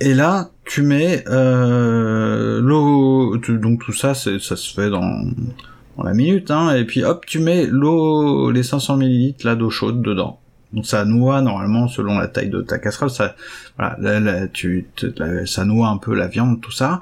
Et 0.00 0.14
là, 0.14 0.50
tu 0.68 0.82
mets 0.82 1.24
euh, 1.28 2.60
l'eau. 2.60 3.36
Donc 3.36 3.84
tout 3.84 3.92
ça, 3.92 4.14
ça 4.14 4.38
se 4.38 4.74
fait 4.74 4.90
dans, 4.90 5.24
dans 5.96 6.04
la 6.04 6.14
minute, 6.14 6.50
hein. 6.50 6.74
Et 6.76 6.84
puis 6.84 7.02
hop, 7.02 7.24
tu 7.26 7.40
mets 7.40 7.66
l'eau, 7.66 8.50
les 8.50 8.62
500 8.62 8.98
millilitres 8.98 9.46
là 9.46 9.56
d'eau 9.56 9.70
chaude 9.70 10.02
dedans. 10.02 10.38
Donc 10.72 10.86
ça 10.86 11.04
noie 11.04 11.40
normalement 11.40 11.88
selon 11.88 12.18
la 12.18 12.28
taille 12.28 12.50
de 12.50 12.60
ta 12.60 12.78
casserole, 12.78 13.10
ça, 13.10 13.34
voilà, 13.78 13.96
là, 13.98 14.20
là, 14.20 14.48
tu, 14.48 14.86
ça 15.46 15.64
noie 15.64 15.88
un 15.88 15.96
peu 15.96 16.14
la 16.14 16.28
viande, 16.28 16.60
tout 16.60 16.70
ça. 16.70 17.00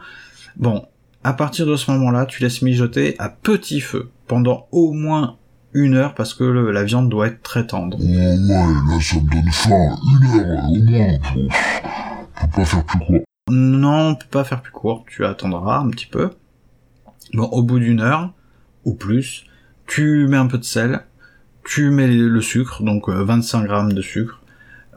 Bon, 0.57 0.87
à 1.25 1.33
partir 1.33 1.67
de 1.67 1.75
ce 1.75 1.91
moment-là, 1.91 2.27
tu 2.27 2.43
laisses 2.43 2.63
mijoter 2.63 3.17
à 3.19 3.29
petit 3.29 3.81
feu 3.81 4.11
pendant 4.29 4.69
au 4.71 4.93
moins 4.93 5.37
une 5.73 5.95
heure 5.95 6.15
parce 6.15 6.33
que 6.33 6.45
la 6.45 6.85
viande 6.85 7.09
doit 7.11 7.27
être 7.27 7.43
très 7.43 7.67
tendre. 7.67 7.99
Ouais, 7.99 8.37
là 8.37 9.01
ça 9.01 9.17
me 9.17 9.31
donne 9.31 9.53
faim. 9.53 9.97
Une 10.23 10.41
heure 10.41 10.65
au 10.71 10.77
moins. 10.77 11.19
Pas 12.55 12.65
faire 12.65 12.85
plus 12.85 12.99
court. 13.01 13.25
Non, 13.49 14.09
on 14.09 14.15
peut 14.17 14.27
pas 14.29 14.43
faire 14.43 14.61
plus 14.61 14.73
court, 14.73 15.05
tu 15.07 15.25
attendras 15.25 15.79
un 15.79 15.89
petit 15.91 16.07
peu. 16.07 16.31
Bon, 17.33 17.45
au 17.45 17.63
bout 17.63 17.79
d'une 17.79 18.01
heure, 18.01 18.33
ou 18.85 18.95
plus, 18.95 19.47
tu 19.87 20.27
mets 20.27 20.37
un 20.37 20.49
peu 20.49 20.59
de 20.59 20.65
sel, 20.65 21.05
tu 21.65 21.91
mets 21.91 22.09
le 22.09 22.41
sucre, 22.41 22.83
donc 22.83 23.09
euh, 23.09 23.23
25 23.23 23.65
grammes 23.65 23.93
de 23.93 24.03
sucre. 24.03 24.41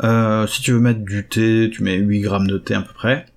Euh, 0.03 0.47
si 0.47 0.63
tu 0.63 0.71
veux 0.71 0.79
mettre 0.79 1.01
du 1.01 1.27
thé, 1.27 1.69
tu 1.71 1.83
mets 1.83 1.97
8 1.97 2.21
grammes 2.21 2.47
de 2.47 2.57
thé 2.57 2.73
à 2.73 2.81
peu 2.81 2.93
près. 2.93 3.27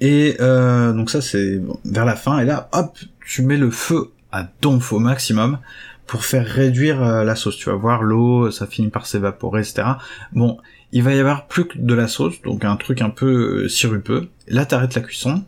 Et 0.00 0.36
euh, 0.40 0.92
donc 0.92 1.08
ça 1.08 1.22
c'est 1.22 1.62
vers 1.86 2.04
la 2.04 2.16
fin, 2.16 2.38
et 2.38 2.44
là, 2.44 2.68
hop, 2.72 2.98
tu 3.24 3.40
mets 3.40 3.56
le 3.56 3.70
feu 3.70 4.12
à 4.30 4.46
donf 4.60 4.92
au 4.92 4.98
maximum 4.98 5.58
pour 6.06 6.24
faire 6.24 6.44
réduire 6.44 7.02
euh, 7.02 7.24
la 7.24 7.34
sauce. 7.34 7.56
Tu 7.56 7.70
vas 7.70 7.76
voir 7.76 8.02
l'eau, 8.02 8.50
ça 8.50 8.66
finit 8.66 8.90
par 8.90 9.06
s'évaporer, 9.06 9.60
etc. 9.60 9.84
Bon, 10.32 10.58
il 10.92 11.02
va 11.02 11.14
y 11.14 11.18
avoir 11.18 11.46
plus 11.46 11.66
que 11.66 11.78
de 11.78 11.94
la 11.94 12.08
sauce, 12.08 12.40
donc 12.42 12.64
un 12.64 12.76
truc 12.76 13.02
un 13.02 13.10
peu 13.10 13.64
euh, 13.64 13.68
sirupeux. 13.68 14.28
Là, 14.48 14.66
t'arrêtes 14.66 14.94
la 14.94 15.02
cuisson. 15.02 15.44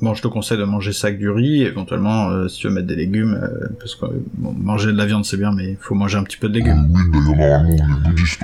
Bon, 0.00 0.14
je 0.14 0.22
te 0.22 0.28
conseille 0.28 0.58
de 0.58 0.64
manger 0.64 0.92
ça 0.92 1.08
avec 1.08 1.18
du 1.18 1.30
riz, 1.30 1.62
éventuellement, 1.62 2.28
euh, 2.28 2.48
si 2.48 2.58
tu 2.58 2.66
veux 2.68 2.74
mettre 2.74 2.88
des 2.88 2.96
légumes, 2.96 3.38
euh, 3.40 3.68
parce 3.78 3.94
que 3.94 4.06
bon, 4.34 4.52
manger 4.52 4.92
de 4.92 4.96
la 4.96 5.06
viande 5.06 5.24
c'est 5.24 5.36
bien, 5.36 5.52
mais 5.52 5.70
il 5.70 5.76
faut 5.80 5.94
manger 5.94 6.18
un 6.18 6.24
petit 6.24 6.38
peu 6.38 6.48
de 6.48 6.54
légumes. 6.54 6.88
oui, 6.92 7.36
d'ailleurs, 7.36 7.62
normalement, 7.62 7.98
on 8.02 8.04
est 8.04 8.08
bouddhiste. 8.08 8.42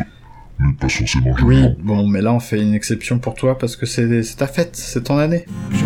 On 0.61 0.69
n'est 0.69 0.75
pas 0.75 0.89
censé 0.89 1.21
manger 1.21 1.45
Oui, 1.45 1.65
bon, 1.81 2.07
mais 2.07 2.21
là 2.21 2.33
on 2.33 2.41
fait 2.41 2.61
une 2.61 2.75
exception 2.75 3.19
pour 3.19 3.35
toi 3.35 3.59
parce 3.59 3.77
que 3.77 3.87
c'est 3.87 4.23
c'est 4.23 4.37
ta 4.37 4.47
fête, 4.47 4.75
c'est 4.75 5.05
ton 5.05 5.19
année. 5.19 5.47
Je 5.73 5.85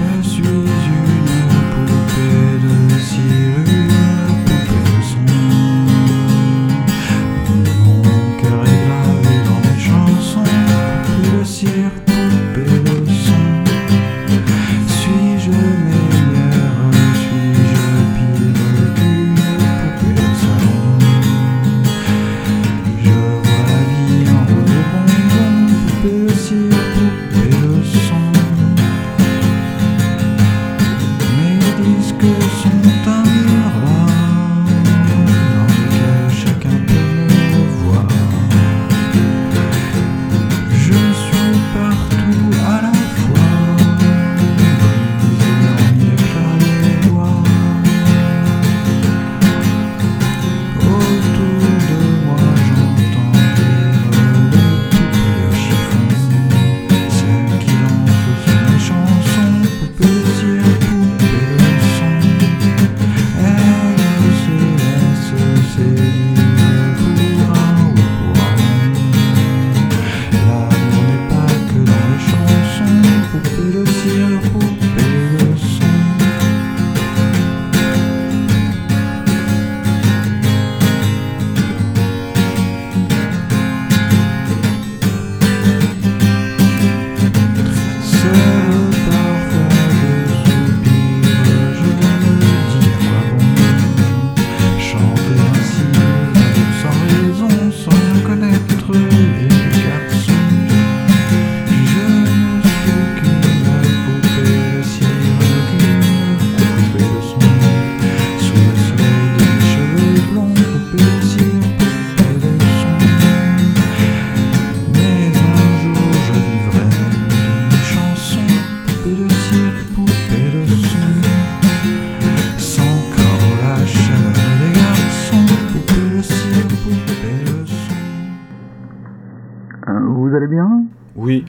Oui. 131.33 131.45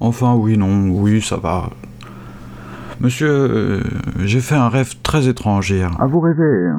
Enfin, 0.00 0.34
oui, 0.34 0.56
non, 0.56 0.88
oui, 0.90 1.20
ça 1.20 1.36
va. 1.36 1.64
Monsieur, 3.00 3.28
euh, 3.30 3.80
j'ai 4.24 4.40
fait 4.40 4.54
un 4.54 4.68
rêve 4.68 4.94
très 5.02 5.26
étrange 5.28 5.70
hier. 5.70 5.90
Ah, 5.98 6.06
vous 6.06 6.20
rêvez 6.20 6.42
euh, 6.42 6.72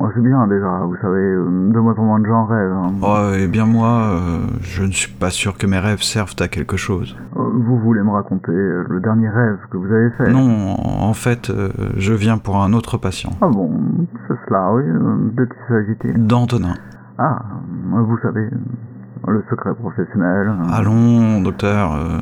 oh, 0.00 0.08
C'est 0.14 0.22
bien 0.22 0.46
déjà, 0.48 0.80
vous 0.84 0.96
savez, 1.02 1.20
euh, 1.20 1.70
de 1.72 1.78
moins 1.78 1.94
en 1.98 2.02
moins 2.04 2.18
de 2.18 2.26
gens 2.26 2.46
rêvent. 2.46 2.72
hein. 2.72 2.92
Oh, 3.02 3.34
et 3.34 3.46
bien 3.46 3.66
moi, 3.66 3.88
euh, 3.88 4.38
je 4.62 4.82
ne 4.84 4.90
suis 4.90 5.12
pas 5.12 5.30
sûr 5.30 5.56
que 5.58 5.66
mes 5.66 5.78
rêves 5.78 6.02
servent 6.02 6.34
à 6.40 6.48
quelque 6.48 6.76
chose. 6.76 7.14
Vous 7.34 7.78
voulez 7.78 8.02
me 8.02 8.10
raconter 8.10 8.52
le 8.52 9.00
dernier 9.00 9.28
rêve 9.28 9.58
que 9.70 9.76
vous 9.76 9.92
avez 9.92 10.10
fait? 10.18 10.32
Non, 10.32 10.76
en 10.80 11.12
fait, 11.14 11.50
euh, 11.50 11.68
je 11.96 12.14
viens 12.14 12.38
pour 12.38 12.56
un 12.62 12.72
autre 12.72 12.96
patient. 12.96 13.30
Ah 13.42 13.48
bon, 13.48 13.70
c'est 14.28 14.34
cela, 14.48 14.72
oui. 14.72 14.82
De 15.36 15.44
qui 15.44 15.58
s'agit-il? 15.68 16.26
D'Antonin. 16.26 16.74
Ah, 17.18 17.38
vous 17.92 18.18
savez, 18.22 18.48
le 19.26 19.42
secret 19.50 19.74
professionnel. 19.74 20.48
euh. 20.48 20.72
Allons, 20.72 21.40
docteur. 21.42 21.94
euh, 21.94 22.18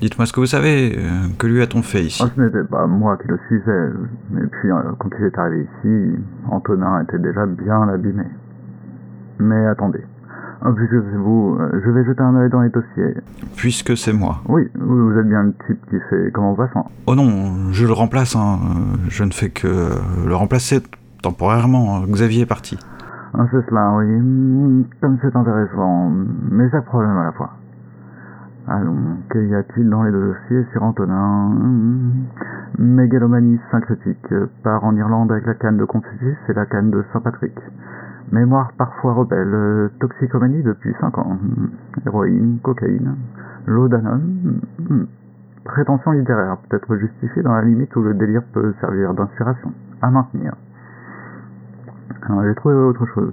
Dites-moi 0.00 0.24
ce 0.26 0.32
que 0.32 0.40
vous 0.40 0.46
savez. 0.46 0.96
euh, 0.98 1.28
Que 1.38 1.46
lui 1.46 1.60
a-t-on 1.62 1.82
fait 1.82 2.02
ici? 2.04 2.22
Ah, 2.24 2.30
ce 2.34 2.40
n'était 2.40 2.64
pas 2.64 2.86
moi 2.86 3.16
qui 3.18 3.28
le 3.28 3.38
suivais. 3.48 3.88
Et 4.42 4.46
puis, 4.46 4.70
euh, 4.70 4.76
quand 4.98 5.10
il 5.18 5.26
est 5.26 5.38
arrivé 5.38 5.62
ici, 5.82 6.22
Antonin 6.50 7.02
était 7.02 7.18
déjà 7.18 7.44
bien 7.46 7.82
abîmé. 7.88 8.24
Mais 9.38 9.66
attendez. 9.66 10.02
Ah, 10.62 10.70
Puisque 10.74 10.92
c'est 10.92 11.16
vous, 11.18 11.56
euh, 11.60 11.80
je 11.84 11.90
vais 11.90 12.04
jeter 12.04 12.20
un 12.22 12.34
œil 12.36 12.50
dans 12.50 12.60
les 12.62 12.68
dossiers. 12.70 13.14
Puisque 13.56 13.96
c'est 13.96 14.12
moi. 14.12 14.40
Oui, 14.48 14.62
vous 14.78 15.18
êtes 15.18 15.26
bien 15.28 15.42
le 15.44 15.54
type 15.66 15.80
qui 15.90 15.96
fait 16.10 16.30
comment 16.32 16.54
passant. 16.54 16.90
Oh 17.06 17.14
non, 17.14 17.70
je 17.72 17.86
le 17.86 17.92
remplace. 17.92 18.36
hein, 18.36 18.58
Je 19.08 19.24
ne 19.24 19.30
fais 19.32 19.48
que 19.50 19.66
le 20.26 20.34
remplacer 20.34 20.80
temporairement. 21.22 21.96
hein. 21.98 22.02
Xavier 22.08 22.42
est 22.42 22.46
parti. 22.46 22.78
Ah, 23.32 23.46
c'est 23.50 23.64
cela, 23.68 23.94
oui. 23.96 24.86
Comme 25.00 25.18
c'est 25.22 25.34
intéressant, 25.34 26.10
mais 26.50 26.68
chaque 26.70 26.86
problème 26.86 27.16
à 27.16 27.24
la 27.24 27.32
fois. 27.32 27.50
Allons, 28.66 29.18
qu'y 29.30 29.54
a-t-il 29.54 29.88
dans 29.88 30.02
les 30.02 30.12
deux 30.12 30.32
dossiers 30.32 30.64
sur 30.72 30.82
Antonin? 30.82 31.50
Mégalomanie 32.78 33.58
syncrétique, 33.70 34.34
part 34.62 34.84
en 34.84 34.94
Irlande 34.96 35.32
avec 35.32 35.46
la 35.46 35.54
canne 35.54 35.76
de 35.76 35.84
Confucius 35.84 36.36
et 36.48 36.52
la 36.52 36.66
canne 36.66 36.90
de 36.90 37.04
Saint-Patrick. 37.12 37.58
Mémoire 38.32 38.72
parfois 38.78 39.14
rebelle, 39.14 39.90
toxicomanie 39.98 40.62
depuis 40.62 40.94
5 41.00 41.18
ans. 41.18 41.38
Héroïne, 42.06 42.58
cocaïne, 42.62 43.16
laudanum. 43.66 44.60
Prétention 45.64 46.12
littéraire, 46.12 46.58
peut-être 46.68 46.96
justifiée 46.96 47.42
dans 47.42 47.54
la 47.54 47.62
limite 47.62 47.94
où 47.96 48.02
le 48.02 48.14
délire 48.14 48.42
peut 48.52 48.72
servir 48.80 49.14
d'inspiration. 49.14 49.72
À 50.00 50.10
maintenir. 50.10 50.54
Alors, 52.22 52.44
j'ai 52.44 52.54
trouvé 52.54 52.74
autre 52.74 53.06
chose. 53.14 53.32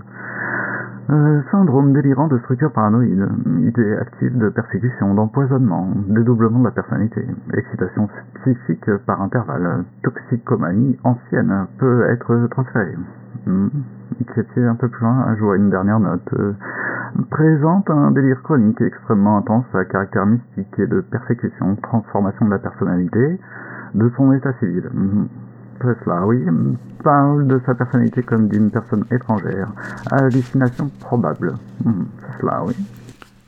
Euh, 1.10 1.42
syndrome 1.52 1.94
délirant 1.94 2.28
de 2.28 2.38
structure 2.40 2.70
paranoïde, 2.74 3.30
idée 3.62 3.96
active 3.96 4.38
de 4.38 4.50
persécution, 4.50 5.14
d'empoisonnement, 5.14 5.88
dédoublement 6.10 6.60
de 6.60 6.66
la 6.66 6.72
personnalité, 6.72 7.26
excitation 7.54 8.10
psychique 8.42 8.92
par 9.06 9.22
intervalle, 9.22 9.86
toxicomanie 10.04 11.00
ancienne 11.06 11.68
peut 11.80 12.10
être 12.10 12.48
transférée. 12.52 12.98
Hmm. 13.46 13.70
Un 14.58 14.76
peu 14.76 14.90
plus 14.90 15.02
loin, 15.02 15.34
je 15.38 15.44
vois 15.44 15.56
une 15.56 15.70
dernière 15.70 16.00
note. 16.00 16.34
Présente 17.30 17.90
un 17.90 18.12
délire 18.12 18.42
chronique 18.44 18.82
extrêmement 18.82 19.38
intense 19.38 19.66
à 19.74 19.86
caractère 19.86 20.26
mystique 20.26 20.80
et 20.80 20.88
de 20.88 21.02
persécution, 21.02 21.76
transformation 21.78 22.46
de 22.46 22.52
la 22.52 22.60
personnalité, 22.60 23.40
de 23.96 24.12
son 24.18 24.34
état 24.34 24.52
civil. 24.60 24.90
Mhm. 24.94 25.28
C'est 25.82 26.04
cela, 26.04 26.26
oui. 26.26 26.44
Parle 27.04 27.48
de 27.48 27.62
sa 27.66 27.76
personnalité 27.76 28.24
comme 28.24 28.48
d'une 28.48 28.72
personne 28.72 29.06
étrangère. 29.12 29.72
Hallucination 30.12 30.90
probable. 31.00 31.56
C'est 31.84 32.42
cela, 32.42 32.64
oui. 32.66 32.74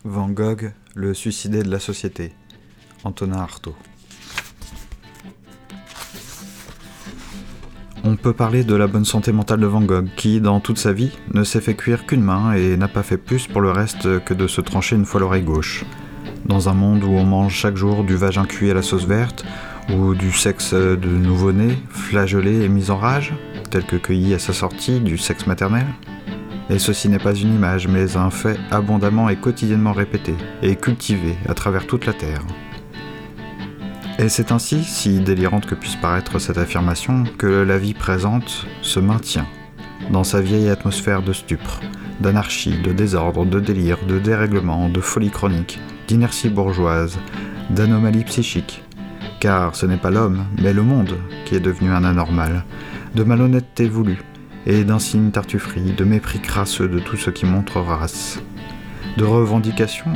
Van 0.06 0.30
Gogh, 0.30 0.72
le 0.96 1.14
suicidé 1.14 1.64
de 1.64 1.72
la 1.72 1.80
société. 1.80 2.34
Antonin 3.04 3.40
Artaud. 3.40 3.76
On 8.04 8.16
peut 8.16 8.34
parler 8.34 8.64
de 8.64 8.76
la 8.76 8.88
bonne 8.88 9.06
santé 9.06 9.32
mentale 9.32 9.60
de 9.60 9.66
Van 9.66 9.82
Gogh, 9.82 10.08
qui, 10.16 10.40
dans 10.40 10.60
toute 10.60 10.78
sa 10.78 10.94
vie, 10.94 11.18
ne 11.34 11.44
s'est 11.44 11.62
fait 11.62 11.76
cuire 11.76 12.06
qu'une 12.06 12.24
main 12.24 12.54
et 12.54 12.78
n'a 12.78 12.88
pas 12.88 13.04
fait 13.04 13.18
plus 13.18 13.48
pour 13.48 13.62
le 13.62 13.72
reste 13.72 14.24
que 14.24 14.34
de 14.34 14.48
se 14.48 14.62
trancher 14.62 14.96
une 14.96 15.06
fois 15.06 15.20
l'oreille 15.20 15.44
gauche. 15.44 15.86
Dans 16.46 16.70
un 16.70 16.74
monde 16.74 17.04
où 17.04 17.10
on 17.10 17.26
mange 17.26 17.54
chaque 17.54 17.76
jour 17.76 18.04
du 18.04 18.16
vagin 18.16 18.46
cuit 18.46 18.72
à 18.72 18.74
la 18.74 18.82
sauce 18.82 19.06
verte, 19.06 19.46
ou 19.94 20.14
du 20.14 20.32
sexe 20.32 20.74
de 20.74 21.10
nouveau-né, 21.10 21.78
flagellé 21.90 22.64
et 22.64 22.70
mis 22.70 22.92
en 22.92 22.98
rage, 22.98 23.34
tel 23.70 23.86
que 23.86 23.96
cueilli 23.96 24.34
à 24.34 24.40
sa 24.40 24.54
sortie 24.54 25.00
du 25.00 25.18
sexe 25.18 25.48
maternel 25.48 25.86
Et 26.70 26.80
ceci 26.80 27.10
n'est 27.10 27.20
pas 27.20 27.34
une 27.34 27.54
image, 27.54 27.88
mais 27.88 28.18
un 28.18 28.30
fait 28.30 28.60
abondamment 28.72 29.30
et 29.30 29.36
quotidiennement 29.36 29.94
répété, 29.94 30.36
et 30.62 30.76
cultivé 30.76 31.36
à 31.48 31.54
travers 31.54 31.88
toute 31.88 32.06
la 32.06 32.14
Terre. 32.14 32.42
Et 34.20 34.28
c'est 34.28 34.52
ainsi, 34.52 34.84
si 34.84 35.20
délirante 35.20 35.66
que 35.66 35.76
puisse 35.76 35.96
paraître 35.96 36.40
cette 36.40 36.58
affirmation, 36.58 37.24
que 37.38 37.48
la 37.48 37.78
vie 37.78 37.94
présente 37.94 38.68
se 38.82 39.00
maintient 39.00 39.48
dans 40.12 40.24
sa 40.24 40.42
vieille 40.42 40.70
atmosphère 40.70 41.22
de 41.22 41.34
stupre, 41.34 41.80
d'anarchie, 42.20 42.78
de 42.82 42.92
désordre, 42.92 43.46
de 43.46 43.60
délire, 43.60 43.98
de 44.08 44.20
dérèglement, 44.20 44.90
de 44.90 45.00
folie 45.00 45.30
chronique, 45.30 45.80
d'inertie 46.08 46.50
bourgeoise, 46.50 47.18
d'anomalie 47.70 48.24
psychique. 48.26 48.84
Car 49.40 49.76
ce 49.76 49.86
n'est 49.86 49.98
pas 49.98 50.12
l'homme, 50.12 50.46
mais 50.62 50.74
le 50.74 50.84
monde 50.84 51.18
qui 51.46 51.56
est 51.56 51.60
devenu 51.60 51.92
un 51.92 52.04
anormal, 52.04 52.66
de 53.16 53.24
malhonnêteté 53.24 53.88
voulue, 53.88 54.22
et 54.66 54.84
d'insigne 54.84 55.32
tartufferie, 55.32 55.94
de 55.94 56.04
mépris 56.04 56.40
crasseux 56.40 56.88
de 56.88 57.00
tout 57.00 57.18
ce 57.18 57.30
qui 57.30 57.46
montre 57.46 57.80
race, 57.80 58.42
de 59.18 59.24
revendications 59.24 60.14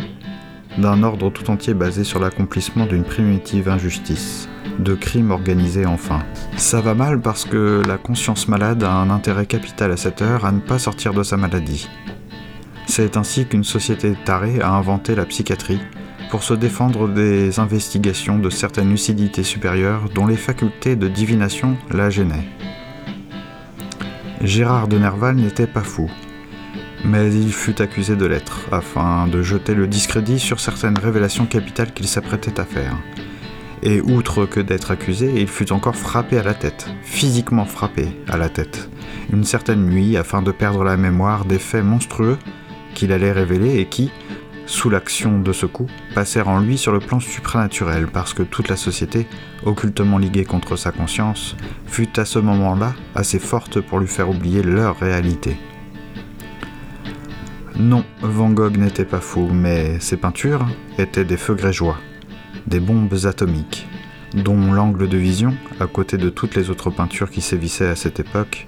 d'un 0.77 1.03
ordre 1.03 1.29
tout 1.29 1.49
entier 1.51 1.73
basé 1.73 2.03
sur 2.03 2.19
l'accomplissement 2.19 2.86
d'une 2.86 3.03
primitive 3.03 3.69
injustice, 3.69 4.49
de 4.79 4.95
crimes 4.95 5.31
organisés 5.31 5.86
enfin. 5.86 6.23
Ça 6.57 6.81
va 6.81 6.93
mal 6.93 7.21
parce 7.21 7.45
que 7.45 7.81
la 7.88 7.97
conscience 7.97 8.47
malade 8.47 8.83
a 8.83 8.91
un 8.91 9.09
intérêt 9.09 9.45
capital 9.45 9.91
à 9.91 9.97
cette 9.97 10.21
heure 10.21 10.45
à 10.45 10.51
ne 10.51 10.59
pas 10.59 10.79
sortir 10.79 11.13
de 11.13 11.23
sa 11.23 11.38
maladie. 11.38 11.89
C'est 12.88 13.17
ainsi 13.17 13.45
qu'une 13.45 13.63
société 13.63 14.15
tarée 14.25 14.62
a 14.62 14.71
inventé 14.71 15.15
la 15.15 15.25
psychiatrie 15.25 15.79
pour 16.34 16.41
se 16.41 16.56
défendre 16.56 17.08
des 17.08 17.60
investigations 17.60 18.39
de 18.39 18.50
certaines 18.50 18.89
lucidités 18.89 19.43
supérieures 19.43 20.10
dont 20.15 20.26
les 20.26 20.36
facultés 20.36 20.96
de 20.96 21.08
divination 21.08 21.78
la 21.91 22.10
gênaient. 22.10 22.48
Gérard 24.41 24.88
de 24.88 24.98
Nerval 24.98 25.36
n'était 25.36 25.67
pas 25.67 25.84
fou, 25.84 26.10
mais 27.06 27.32
il 27.32 27.54
fut 27.54 27.80
accusé 27.84 28.15
de 28.15 28.26
l'être, 28.26 28.62
afin 28.72 29.28
de 29.28 29.43
jeter 29.43 29.76
le 29.76 29.86
discrédit 29.86 30.39
sur 30.39 30.60
certaines 30.60 30.98
révélations 30.98 31.46
capitales 31.46 31.93
qu'il 31.93 32.08
s'apprêtait 32.08 32.60
à 32.60 32.65
faire. 32.65 32.98
Et 33.84 34.02
outre 34.02 34.48
que 34.48 34.60
d'être 34.60 34.89
accusé, 34.89 35.32
il 35.36 35.48
fut 35.48 35.72
encore 35.72 35.96
frappé 35.96 36.39
à 36.39 36.43
la 36.43 36.56
tête, 36.56 36.89
physiquement 37.04 37.65
frappé 37.65 38.08
à 38.28 38.38
la 38.38 38.50
tête, 38.50 38.89
une 39.32 39.43
certaine 39.43 39.86
nuit 39.86 40.17
afin 40.17 40.41
de 40.41 40.50
perdre 40.52 40.84
la 40.84 40.98
mémoire 40.98 41.46
des 41.46 41.60
faits 41.60 41.86
monstrueux 41.86 42.39
qu'il 42.96 43.12
allait 43.12 43.32
révéler 43.32 43.80
et 43.80 43.86
qui, 43.86 44.10
sous 44.65 44.89
l'action 44.89 45.39
de 45.39 45.54
ce 45.54 45.65
coup, 45.65 45.88
passèrent 46.15 46.47
en 46.47 46.60
lui 46.60 46.78
sur 46.78 46.91
le 46.91 46.99
plan 46.99 47.19
supranaturel 47.19 48.08
parce 48.08 48.34
que 48.34 48.43
toute 48.43 48.69
la 48.69 48.76
société, 48.76 49.28
occultement 49.65 50.17
liguée 50.17 50.45
contre 50.45 50.76
sa 50.76 50.91
conscience, 50.91 51.56
fut 51.86 52.19
à 52.19 52.26
ce 52.26 52.39
moment-là 52.39 52.93
assez 53.15 53.39
forte 53.39 53.82
pour 53.82 53.99
lui 53.99 54.08
faire 54.08 54.30
oublier 54.30 54.63
leur 54.63 54.97
réalité. 54.99 55.58
Non, 57.78 58.06
Van 58.21 58.52
Gogh 58.52 58.78
n'était 58.78 59.06
pas 59.06 59.19
fou, 59.19 59.49
mais 59.52 59.99
ses 59.99 60.17
peintures 60.17 60.65
étaient 60.99 61.26
des 61.26 61.38
feux 61.38 61.56
grégeois, 61.56 61.97
des 62.67 62.80
bombes 62.80 63.15
atomiques, 63.26 63.88
dont 64.36 64.71
l'angle 64.71 65.10
de 65.10 65.17
vision, 65.17 65.56
à 65.80 65.88
côté 65.88 66.17
de 66.17 66.30
toutes 66.30 66.56
les 66.56 66.69
autres 66.69 66.91
peintures 66.91 67.32
qui 67.32 67.41
sévissaient 67.41 67.89
à 67.89 67.95
cette 67.95 68.19
époque, 68.19 68.67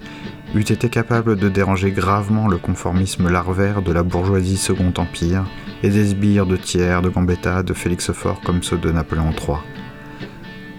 eût 0.55 0.61
été 0.61 0.87
capable 0.87 1.35
de 1.35 1.49
déranger 1.49 1.91
gravement 1.91 2.47
le 2.47 2.57
conformisme 2.57 3.29
larvaire 3.29 3.81
de 3.81 3.91
la 3.91 4.03
bourgeoisie 4.03 4.55
Second 4.55 4.93
Empire 4.97 5.43
et 5.83 5.89
des 5.89 6.05
sbires 6.05 6.45
de 6.45 6.55
Thiers, 6.55 7.01
de 7.03 7.09
Gambetta, 7.09 7.61
de 7.61 7.73
Félix 7.73 8.13
Faure 8.13 8.39
comme 8.39 8.63
ceux 8.63 8.77
de 8.77 8.89
Napoléon 8.89 9.31
III. 9.31 9.57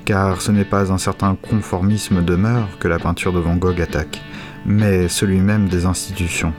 Car 0.07 0.41
ce 0.41 0.51
n'est 0.51 0.65
pas 0.65 0.93
un 0.93 0.99
certain 0.99 1.37
conformisme 1.37 2.25
de 2.25 2.37
mœurs 2.37 2.69
que 2.81 2.89
la 2.89 2.99
peinture 2.99 3.35
de 3.35 3.39
Van 3.39 3.57
Gogh 3.57 3.81
attaque, 3.81 4.23
mais 4.65 5.09
celui 5.09 5.41
même 5.41 5.69
des 5.69 5.85
institutions. 5.85 6.55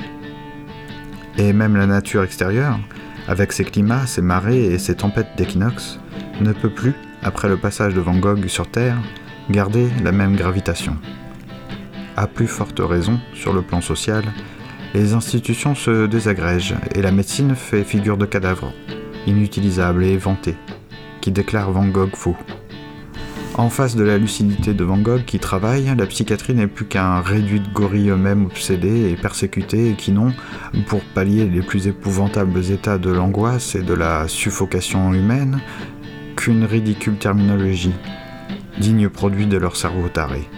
Et 1.39 1.53
même 1.53 1.75
la 1.75 1.87
nature 1.87 2.23
extérieure, 2.23 2.79
avec 3.27 3.51
ses 3.51 3.63
climats, 3.63 4.05
ses 4.05 4.21
marées 4.21 4.65
et 4.65 4.77
ses 4.77 4.95
tempêtes 4.95 5.35
d'équinoxe, 5.37 5.99
ne 6.39 6.51
peut 6.51 6.69
plus, 6.69 6.93
après 7.23 7.49
le 7.49 7.57
passage 7.57 7.95
de 7.95 7.99
Van 7.99 8.17
Gogh 8.17 8.45
sur 8.47 8.69
Terre, 8.69 8.97
garder 9.49 9.87
la 10.03 10.11
même 10.11 10.35
gravitation. 10.35 10.97
À 12.19 12.25
plus 12.25 12.47
forte 12.47 12.79
raison, 12.79 13.19
sur 13.35 13.53
le 13.53 13.61
plan 13.61 13.79
social, 13.79 14.23
les 14.95 15.13
institutions 15.13 15.75
se 15.75 16.07
désagrègent 16.07 16.73
et 16.95 17.03
la 17.03 17.11
médecine 17.11 17.53
fait 17.53 17.83
figure 17.83 18.17
de 18.17 18.25
cadavre, 18.25 18.73
inutilisable 19.27 20.03
et 20.03 20.17
vanté, 20.17 20.55
qui 21.21 21.31
déclare 21.31 21.71
Van 21.71 21.87
Gogh 21.87 22.15
fou. 22.15 22.35
En 23.53 23.69
face 23.69 23.95
de 23.95 24.03
la 24.03 24.17
lucidité 24.17 24.73
de 24.73 24.83
Van 24.83 24.97
Gogh 24.97 25.25
qui 25.25 25.37
travaille, 25.37 25.93
la 25.95 26.07
psychiatrie 26.07 26.55
n'est 26.55 26.65
plus 26.65 26.85
qu'un 26.85 27.21
réduit 27.21 27.59
de 27.59 27.69
gorilles 27.69 28.09
eux-mêmes 28.09 28.45
obsédés 28.45 29.11
et 29.11 29.15
persécutés 29.15 29.91
et 29.91 29.93
qui 29.93 30.11
n'ont, 30.11 30.33
pour 30.87 31.01
pallier 31.13 31.45
les 31.45 31.61
plus 31.61 31.85
épouvantables 31.85 32.65
états 32.71 32.97
de 32.97 33.11
l'angoisse 33.11 33.75
et 33.75 33.83
de 33.83 33.93
la 33.93 34.27
suffocation 34.27 35.13
humaine, 35.13 35.59
qu'une 36.35 36.65
ridicule 36.65 37.17
terminologie, 37.17 37.93
digne 38.79 39.07
produit 39.07 39.45
de 39.45 39.57
leur 39.57 39.75
cerveau 39.75 40.09
taré. 40.09 40.49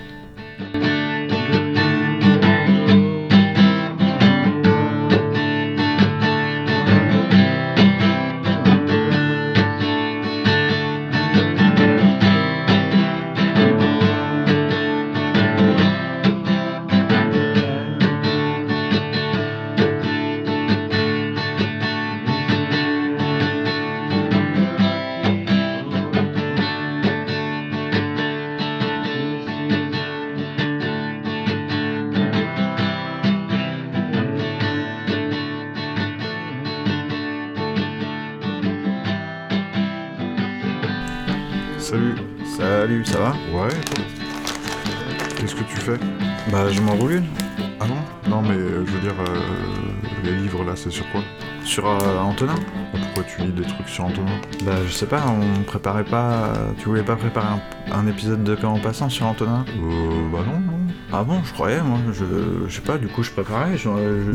Les 50.24 50.32
livres 50.36 50.64
là, 50.64 50.74
c'est 50.76 50.90
sur 50.90 51.10
quoi 51.12 51.22
Sur 51.64 51.88
euh, 51.88 52.20
Antonin 52.22 52.56
Pourquoi 52.92 53.24
tu 53.24 53.42
lis 53.42 53.52
des 53.52 53.64
trucs 53.64 53.88
sur 53.90 54.06
Antonin 54.06 54.32
Bah, 54.66 54.74
je 54.86 54.92
sais 54.92 55.06
pas, 55.06 55.24
on 55.28 55.64
préparait 55.64 56.04
pas. 56.04 56.54
Tu 56.78 56.86
voulais 56.86 57.04
pas 57.04 57.16
préparer 57.16 57.48
un, 57.48 57.96
un 57.98 58.08
épisode 58.08 58.44
de 58.44 58.56
Quand 58.56 58.74
en 58.74 58.80
passant 58.80 59.10
sur 59.10 59.26
Antonin? 59.26 59.66
Euh, 59.70 60.30
bah 60.32 60.40
non, 60.46 60.60
non. 60.60 60.94
Ah 61.12 61.24
bon, 61.24 61.42
je 61.44 61.54
croyais, 61.54 61.82
moi. 61.82 61.98
Je, 62.14 62.26
je 62.68 62.74
sais 62.76 62.82
pas, 62.82 62.98
du 62.98 63.08
coup, 63.08 63.24
je 63.24 63.32
préparais. 63.32 63.78
Je, 63.78 63.90
je, 63.90 64.32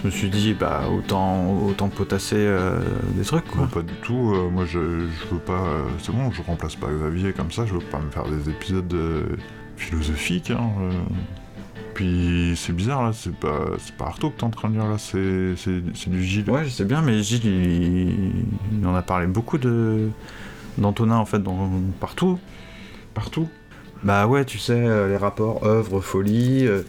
je 0.00 0.06
me 0.06 0.10
suis 0.10 0.28
dit, 0.28 0.54
bah, 0.54 0.82
autant, 0.94 1.52
autant 1.66 1.88
potasser 1.88 2.36
euh, 2.38 2.78
des 3.14 3.24
trucs, 3.24 3.46
quoi. 3.46 3.62
Bah, 3.62 3.70
pas 3.74 3.82
du 3.82 3.94
tout. 4.02 4.32
euh, 4.34 4.50
moi, 4.50 4.64
je, 4.66 4.78
je 4.78 5.34
veux 5.34 5.40
pas. 5.40 5.52
euh, 5.64 5.82
c'est 6.00 6.12
bon, 6.14 6.30
je 6.32 6.42
remplace 6.42 6.76
pas 6.76 6.88
Xavier 6.88 7.32
comme 7.32 7.50
ça. 7.52 7.64
Je 7.66 7.72
veux 7.74 7.78
pas 7.80 7.98
me 7.98 8.10
faire 8.10 8.24
des 8.24 8.50
épisodes 8.50 8.92
euh, 8.92 9.22
philosophiques. 9.76 10.50
Hein, 10.50 10.70
euh. 10.80 10.90
Puis 11.98 12.54
c'est 12.56 12.72
bizarre 12.72 13.02
là. 13.02 13.10
C'est 13.12 13.34
pas, 13.34 13.70
c'est 13.84 13.96
pas 13.96 14.04
Artaud 14.04 14.30
que 14.30 14.38
t'es 14.38 14.44
en 14.44 14.50
train 14.50 14.68
de 14.68 14.74
lire 14.74 14.86
là. 14.86 14.98
C'est, 14.98 15.54
c'est, 15.56 15.82
c'est 15.94 16.08
du 16.10 16.22
Gilles. 16.22 16.48
Ouais, 16.48 16.64
je 16.64 16.70
sais 16.70 16.84
bien, 16.84 17.02
mais 17.02 17.24
Gilles, 17.24 17.44
il, 17.44 18.44
il 18.80 18.86
en 18.86 18.94
a 18.94 19.02
parlé 19.02 19.26
beaucoup 19.26 19.58
de 19.58 20.08
d'Antonin, 20.78 21.16
en 21.16 21.24
fait, 21.24 21.40
dans, 21.40 21.68
partout. 21.98 22.38
Partout. 23.14 23.48
Bah 24.04 24.28
ouais, 24.28 24.44
tu 24.44 24.58
sais, 24.58 24.74
euh, 24.74 25.08
les 25.08 25.16
rapports 25.16 25.66
œuvre, 25.66 26.00
folie, 26.00 26.68
euh, 26.68 26.82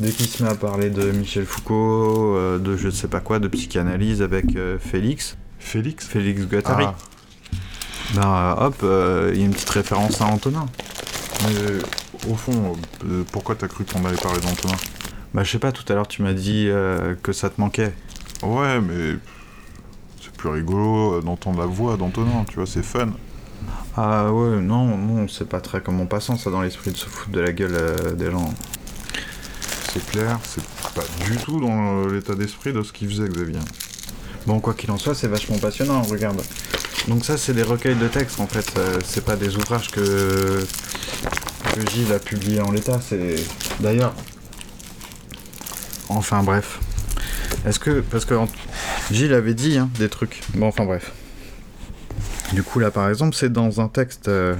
dès 0.00 0.10
qu'il 0.10 0.26
se 0.26 0.42
met 0.42 0.48
à 0.50 0.56
parler 0.56 0.90
de 0.90 1.12
Michel 1.12 1.44
Foucault, 1.44 2.34
euh, 2.34 2.58
de 2.58 2.76
je 2.76 2.86
ne 2.86 2.90
sais 2.92 3.06
pas 3.06 3.20
quoi, 3.20 3.38
de 3.38 3.46
psychanalyse 3.46 4.22
avec 4.22 4.56
euh, 4.56 4.76
Félix, 4.80 5.36
Félix 5.60 6.04
Félix 6.04 6.42
Guattari, 6.46 6.86
Ah, 6.86 6.96
bah 8.16 8.56
hop, 8.60 8.74
il 8.82 9.38
y 9.38 9.42
a 9.42 9.44
une 9.46 9.52
petite 9.52 9.70
référence 9.70 10.20
à 10.20 10.24
Antonin. 10.24 10.66
mais 11.44 11.78
au 12.28 12.34
fond, 12.34 12.76
euh, 13.04 13.22
pourquoi 13.32 13.54
t'as 13.54 13.68
cru 13.68 13.84
qu'on 13.84 14.04
allait 14.04 14.16
parler 14.16 14.40
d'Antonin? 14.40 14.76
Bah 15.34 15.44
je 15.44 15.50
sais 15.50 15.58
pas, 15.58 15.72
tout 15.72 15.84
à 15.92 15.94
l'heure 15.94 16.08
tu 16.08 16.22
m'as 16.22 16.32
dit 16.32 16.66
euh, 16.68 17.14
que 17.22 17.32
ça 17.32 17.50
te 17.50 17.60
manquait. 17.60 17.92
Ouais, 18.42 18.80
mais 18.80 19.18
c'est 20.22 20.32
plus 20.32 20.48
rigolo 20.48 21.14
euh, 21.14 21.20
d'entendre 21.20 21.58
la 21.60 21.66
voix 21.66 21.96
d'Antonin, 21.96 22.44
tu 22.48 22.56
vois, 22.56 22.66
c'est 22.66 22.82
fun. 22.82 23.10
Ah 23.96 24.32
ouais, 24.32 24.60
non, 24.60 24.96
non, 24.96 25.28
c'est 25.28 25.48
pas 25.48 25.60
très 25.60 25.80
comme 25.80 26.00
en 26.00 26.06
passant 26.06 26.36
ça 26.36 26.50
dans 26.50 26.62
l'esprit 26.62 26.92
de 26.92 26.96
se 26.96 27.06
foutre 27.06 27.30
de 27.30 27.40
la 27.40 27.52
gueule 27.52 27.74
euh, 27.74 28.12
des 28.12 28.30
gens. 28.30 28.54
C'est 29.92 30.06
clair, 30.06 30.38
c'est 30.44 30.64
pas 30.94 31.04
du 31.24 31.36
tout 31.36 31.60
dans 31.60 32.06
l'état 32.06 32.34
d'esprit 32.34 32.72
de 32.72 32.82
ce 32.82 32.92
qu'il 32.92 33.08
faisait, 33.08 33.28
Xavier. 33.28 33.58
Bon, 34.46 34.60
quoi 34.60 34.74
qu'il 34.74 34.90
en 34.90 34.98
soit, 34.98 35.14
c'est 35.14 35.28
vachement 35.28 35.58
passionnant, 35.58 36.02
regarde. 36.02 36.42
Donc 37.08 37.24
ça, 37.24 37.36
c'est 37.36 37.54
des 37.54 37.62
recueils 37.62 37.96
de 37.96 38.06
textes, 38.06 38.38
en 38.40 38.46
fait. 38.46 38.70
c'est 39.04 39.24
pas 39.24 39.36
des 39.36 39.56
ouvrages 39.56 39.90
que, 39.90 40.64
Gilles 41.86 42.12
a 42.12 42.18
publiés 42.18 42.60
en 42.60 42.70
l'état. 42.70 43.00
C'est 43.00 43.36
d'ailleurs... 43.80 44.14
Enfin, 46.08 46.42
bref. 46.42 46.78
Est-ce 47.66 47.78
que... 47.78 48.00
Parce 48.00 48.24
que 48.24 48.34
Gilles 49.10 49.34
avait 49.34 49.54
dit 49.54 49.78
hein, 49.78 49.90
des 49.98 50.08
trucs. 50.08 50.42
Bon, 50.54 50.66
enfin, 50.68 50.84
bref. 50.84 51.12
Du 52.52 52.62
coup, 52.62 52.78
là, 52.78 52.90
par 52.90 53.08
exemple, 53.08 53.34
c'est 53.34 53.52
dans 53.52 53.80
un 53.80 53.88
texte... 53.88 54.28
euh, 54.28 54.54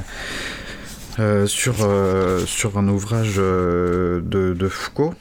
euh, 1.19 1.49
sur, 1.49 1.79
euh, 1.81 2.47
sur 2.47 2.79
un 2.79 2.87
ouvrage 2.87 3.37
de, 3.37 4.23
de 4.23 4.69
Foucault 4.69 5.15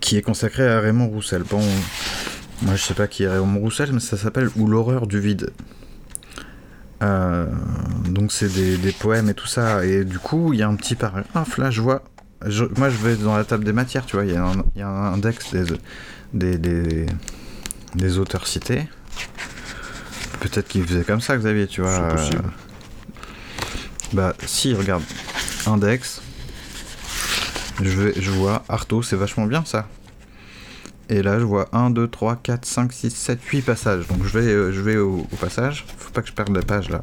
qui 0.00 0.18
est 0.18 0.22
consacré 0.22 0.68
à 0.68 0.80
Raymond 0.80 1.08
Roussel. 1.08 1.44
Bon, 1.44 1.62
moi, 2.60 2.76
je 2.76 2.82
sais 2.82 2.92
pas 2.92 3.06
qui 3.06 3.22
est 3.22 3.28
Raymond 3.28 3.60
Roussel, 3.60 3.90
mais 3.92 4.00
ça 4.00 4.18
s'appelle 4.18 4.50
Ou 4.56 4.66
l'horreur 4.66 5.06
du 5.06 5.18
vide. 5.18 5.50
Euh, 7.02 7.46
donc, 8.08 8.32
c'est 8.32 8.52
des, 8.52 8.76
des 8.76 8.92
poèmes 8.92 9.28
et 9.28 9.34
tout 9.34 9.46
ça. 9.46 9.84
Et 9.84 10.04
du 10.04 10.18
coup, 10.18 10.52
il 10.52 10.58
y 10.58 10.62
a 10.62 10.68
un 10.68 10.74
petit 10.76 10.94
paragraphe. 10.96 11.56
Là, 11.58 11.70
je 11.70 11.80
vois. 11.80 12.02
je- 12.46 12.64
moi, 12.76 12.88
je 12.90 12.96
vais 12.96 13.16
dans 13.16 13.36
la 13.36 13.44
table 13.44 13.64
des 13.64 13.72
matières, 13.72 14.04
tu 14.06 14.16
vois. 14.16 14.24
Il 14.24 14.32
y, 14.32 14.36
a 14.36 14.44
un- 14.44 14.64
il 14.74 14.80
y 14.80 14.82
a 14.82 14.88
un 14.88 15.12
index 15.14 15.52
des, 15.54 15.64
des, 16.32 16.58
des, 16.58 17.06
des 17.94 18.18
auteurs 18.18 18.46
cités. 18.46 18.88
Peut-être 20.40 20.68
qu'il 20.68 20.84
faisait 20.86 21.02
comme 21.04 21.20
ça, 21.20 21.36
Xavier, 21.36 21.66
tu 21.66 21.80
vois. 21.82 22.08
Possible. 22.08 22.42
euh, 22.44 23.20
Bah, 24.12 24.34
si, 24.46 24.74
regarde. 24.74 25.02
Index. 25.66 26.20
Je, 27.82 27.90
vais, 27.90 28.12
je 28.20 28.30
vois 28.30 28.64
Artaud, 28.68 29.02
c'est 29.02 29.16
vachement 29.16 29.46
bien 29.46 29.64
ça. 29.64 29.88
Et 31.10 31.22
là, 31.22 31.38
je 31.38 31.44
vois 31.44 31.68
1, 31.72 31.90
2, 31.90 32.08
3, 32.08 32.36
4, 32.36 32.64
5, 32.64 32.92
6, 32.92 33.10
7, 33.10 33.42
8 33.42 33.62
passages. 33.62 34.06
Donc 34.08 34.24
je 34.24 34.38
vais, 34.38 34.46
euh, 34.46 34.72
je 34.72 34.80
vais 34.80 34.96
au, 34.96 35.26
au 35.30 35.36
passage. 35.36 35.84
Faut 35.96 36.10
pas 36.10 36.22
que 36.22 36.28
je 36.28 36.34
perde 36.34 36.54
la 36.54 36.62
page 36.62 36.90
là. 36.90 37.02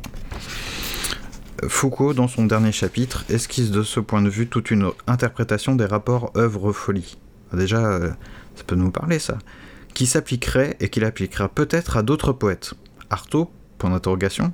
Foucault, 1.67 2.13
dans 2.13 2.27
son 2.27 2.45
dernier 2.45 2.71
chapitre, 2.71 3.25
esquisse 3.29 3.71
de 3.71 3.81
ce 3.81 3.99
point 3.99 4.21
de 4.21 4.29
vue 4.29 4.47
toute 4.47 4.71
une 4.71 4.91
interprétation 5.07 5.75
des 5.75 5.85
rapports 5.85 6.31
œuvre-folie. 6.37 7.17
Ah, 7.51 7.57
Déjà, 7.57 7.79
euh, 7.79 8.09
ça 8.55 8.63
peut 8.65 8.75
nous 8.75 8.91
parler 8.91 9.19
ça. 9.19 9.37
Qui 9.93 10.05
s'appliquerait 10.05 10.75
et 10.79 10.89
qu'il 10.89 11.05
appliquera 11.05 11.47
peut-être 11.47 11.97
à 11.97 12.03
d'autres 12.03 12.33
poètes. 12.33 12.73
Artaud, 13.09 13.49
point 13.77 13.89
d'interrogation. 13.89 14.53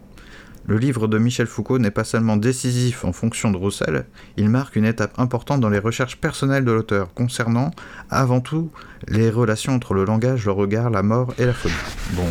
Le 0.67 0.77
livre 0.77 1.07
de 1.07 1.17
Michel 1.17 1.47
Foucault 1.47 1.79
n'est 1.79 1.91
pas 1.91 2.03
seulement 2.03 2.37
décisif 2.37 3.03
en 3.03 3.13
fonction 3.13 3.51
de 3.51 3.57
Roussel, 3.57 4.05
il 4.37 4.47
marque 4.49 4.75
une 4.75 4.85
étape 4.85 5.17
importante 5.19 5.59
dans 5.59 5.69
les 5.69 5.79
recherches 5.79 6.17
personnelles 6.17 6.65
de 6.65 6.71
l'auteur, 6.71 7.13
concernant 7.13 7.71
avant 8.09 8.41
tout 8.41 8.71
les 9.07 9.29
relations 9.29 9.73
entre 9.73 9.93
le 9.93 10.05
langage, 10.05 10.45
le 10.45 10.51
regard, 10.51 10.89
la 10.89 11.03
mort 11.03 11.33
et 11.39 11.45
la 11.45 11.53
folie. 11.53 11.73
Bon, 12.11 12.27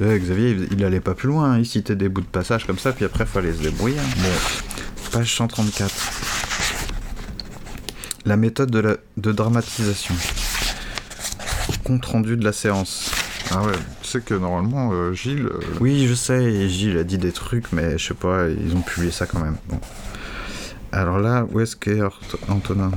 euh, 0.00 0.18
Xavier, 0.18 0.56
il, 0.70 0.84
allait 0.84 1.00
pas 1.00 1.14
plus 1.14 1.28
loin, 1.28 1.52
hein, 1.52 1.58
il 1.58 1.66
citait 1.66 1.96
des 1.96 2.08
bouts 2.08 2.22
de 2.22 2.26
passage 2.26 2.66
comme 2.66 2.78
ça, 2.78 2.92
puis 2.92 3.04
après 3.04 3.26
fallait 3.26 3.52
se 3.52 3.62
débrouiller. 3.62 3.98
hein. 3.98 4.26
Page 5.12 5.34
134. 5.36 5.92
La 8.24 8.36
méthode 8.36 8.70
de 8.70 9.32
dramatisation. 9.32 10.14
Compte 11.84 12.04
rendu 12.06 12.36
de 12.36 12.44
la 12.44 12.52
séance. 12.52 13.10
Ah 13.52 13.62
ouais, 13.64 13.72
tu 14.00 14.08
sais 14.08 14.20
que 14.20 14.34
normalement, 14.34 14.90
euh, 14.92 15.12
Gilles, 15.12 15.46
euh, 15.46 15.60
Oui, 15.80 16.06
je 16.06 16.14
sais, 16.14 16.68
Gilles 16.68 16.98
a 16.98 17.04
dit 17.04 17.18
des 17.18 17.32
trucs, 17.32 17.72
mais 17.72 17.98
je 17.98 18.08
sais 18.08 18.14
pas, 18.14 18.48
ils 18.48 18.76
ont 18.76 18.80
publié 18.80 19.10
ça 19.10 19.26
quand 19.26 19.40
même. 19.40 19.56
Bon. 19.68 19.80
Alors 20.92 21.18
là, 21.18 21.44
où 21.50 21.58
est-ce 21.58 21.74
qu'est 21.74 22.00
Antonin? 22.48 22.92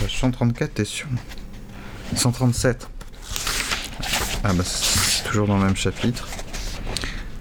Page 0.00 0.18
134, 0.18 0.74
t'es 0.74 0.84
sûr 0.84 1.06
137. 2.14 2.88
Ah 4.44 4.52
bah 4.52 4.62
c'est 4.64 5.24
toujours 5.24 5.46
dans 5.46 5.58
le 5.58 5.64
même 5.64 5.76
chapitre. 5.76 6.28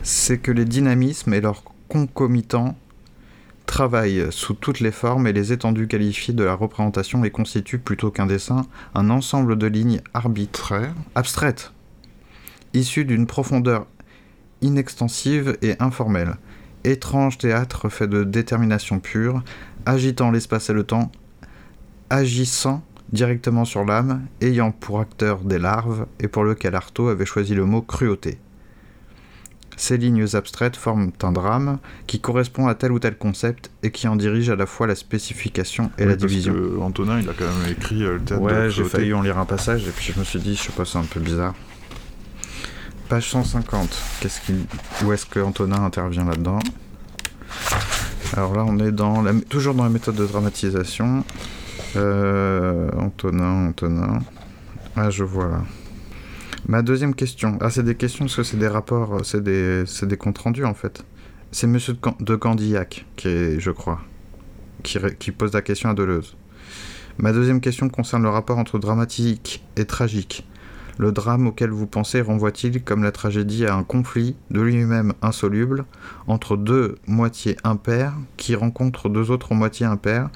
C'est 0.03 0.39
que 0.39 0.51
les 0.51 0.65
dynamismes 0.65 1.34
et 1.34 1.41
leurs 1.41 1.63
concomitants 1.88 2.77
travaillent 3.65 4.27
sous 4.31 4.53
toutes 4.53 4.79
les 4.79 4.91
formes 4.91 5.27
et 5.27 5.34
les 5.34 5.53
étendues 5.53 5.88
qualifiées 5.88 6.34
de 6.34 6.43
la 6.43 6.55
représentation 6.55 7.23
et 7.23 7.31
constituent 7.31 7.79
plutôt 7.79 8.12
qu'un 8.12 8.25
dessin 8.25 8.65
un 8.93 9.10
ensemble 9.10 9.58
de 9.58 9.67
lignes 9.67 10.01
arbitraires, 10.13 10.93
abstraites, 11.15 11.71
issues 12.75 13.05
d'une 13.05 13.25
profondeur 13.25 13.88
inextensive 14.61 15.57
et 15.61 15.75
informelle. 15.79 16.35
Étrange 16.83 17.38
théâtre 17.38 17.89
fait 17.89 18.07
de 18.07 18.23
détermination 18.23 18.99
pure, 18.99 19.43
agitant 19.85 20.31
l'espace 20.31 20.69
et 20.69 20.73
le 20.73 20.83
temps, 20.83 21.11
agissant 22.09 22.83
directement 23.11 23.65
sur 23.65 23.85
l'âme, 23.85 24.25
ayant 24.41 24.71
pour 24.71 24.99
acteur 24.99 25.39
des 25.39 25.59
larves, 25.59 26.05
et 26.19 26.27
pour 26.27 26.43
lequel 26.43 26.75
Artaud 26.75 27.07
avait 27.07 27.25
choisi 27.25 27.53
le 27.55 27.65
mot 27.65 27.81
cruauté. 27.81 28.39
Ces 29.77 29.97
lignes 29.97 30.25
abstraites 30.33 30.77
forment 30.77 31.11
un 31.21 31.31
drame 31.33 31.79
qui 32.07 32.21
correspond 32.21 32.67
à 32.67 32.75
tel 32.75 32.93
ou 32.93 32.99
tel 32.99 33.17
concept 33.17 33.71
et 33.83 33.91
qui 33.91 34.07
en 34.07 34.15
dirige 34.15 34.49
à 34.49 34.55
la 34.55 34.65
fois 34.65 34.88
la 34.88 34.95
spécification 34.95 35.91
et 35.97 36.03
oui, 36.03 36.07
la 36.07 36.15
parce 36.15 36.27
division. 36.27 36.53
que 36.53 36.79
Antonin, 36.79 37.19
il 37.19 37.29
a 37.29 37.33
quand 37.33 37.45
même 37.45 37.71
écrit 37.71 38.03
euh, 38.03 38.13
le 38.13 38.21
théâtre 38.21 38.41
de 38.43 38.49
la 38.49 38.61
Ouais, 38.65 38.69
j'ai 38.69 38.83
failli 38.85 39.13
en 39.13 39.21
lire 39.21 39.38
un 39.38 39.45
passage 39.45 39.85
et 39.85 39.91
puis 39.91 40.13
je 40.13 40.19
me 40.19 40.23
suis 40.23 40.39
dit, 40.39 40.55
je 40.55 40.61
sais 40.63 40.71
pas, 40.71 40.85
c'est 40.85 40.97
un 40.97 41.03
peu 41.03 41.19
bizarre. 41.19 41.55
Page 43.10 43.30
150. 43.30 43.98
Qu'est-ce 44.20 44.41
qu'il... 44.41 44.65
Où 45.04 45.12
est-ce 45.13 45.26
que 45.26 45.39
Antonin 45.39 45.84
intervient 45.84 46.26
là-dedans? 46.26 46.60
Alors 48.34 48.56
là, 48.56 48.65
on 48.68 48.78
est 48.80 48.91
dans 48.91 49.24
toujours 49.50 49.76
dans 49.76 49.84
la 49.84 49.89
méthode 49.89 50.15
de 50.15 50.26
dramatisation. 50.26 51.24
Euh, 51.96 52.89
Antonin, 52.98 53.68
Antonin. 53.70 54.20
Ah, 54.96 55.10
je 55.10 55.24
vois 55.24 55.48
là. 55.48 55.62
Ma 56.68 56.82
deuxième 56.82 57.13
question. 57.13 57.58
Ah, 57.62 57.70
c'est 57.70 57.84
des 57.84 57.96
questions 57.96 58.26
parce 58.26 58.36
que 58.38 58.44
c'est 58.44 58.58
des 58.58 58.68
rapports, 58.68 59.24
c'est 59.24 59.44
des, 59.44 59.84
c'est 59.86 60.08
des 60.08 60.18
comptes 60.18 60.39
rendus 60.39 60.65
en 60.65 60.74
fait. 60.74 61.06
C'est 61.52 61.68
Monsieur 61.68 61.94
de, 61.94 62.00
Can- 62.00 62.18
de 62.20 62.36
Candillac 62.36 63.06
qui 63.15 63.60
je 63.60 63.72
crois, 63.72 64.02
qui, 64.82 64.98
qui 65.20 65.32
pose 65.32 65.54
la 65.54 65.62
question 65.62 65.89
à 65.89 65.94
Deleuze. 65.94 66.36
Ma 67.20 67.32
deuxième 67.32 67.62
question 67.62 67.88
concerne 67.88 68.24
le 68.24 68.30
rapport 68.30 68.58
entre 68.58 68.80
dramatique 68.80 69.63
et 69.78 69.86
tragique. 69.86 70.46
Le 70.97 71.12
drame 71.12 71.47
auquel 71.47 71.71
vous 71.71 71.88
pensez 71.88 72.21
renvoie-t-il, 72.21 72.84
comme 72.84 73.03
la 73.03 73.12
tragédie, 73.12 73.65
à 73.65 73.75
un 73.75 73.84
conflit 73.84 74.36
de 74.49 74.62
lui-même 74.62 75.13
insoluble 75.21 75.86
entre 76.27 76.55
deux 76.55 76.95
moitiés 77.05 77.58
impaires 77.63 78.13
qui 78.38 78.55
rencontrent 78.55 79.10
deux 79.10 79.29
autres 79.29 79.53
moitiés 79.53 79.86
impaires 79.86 80.29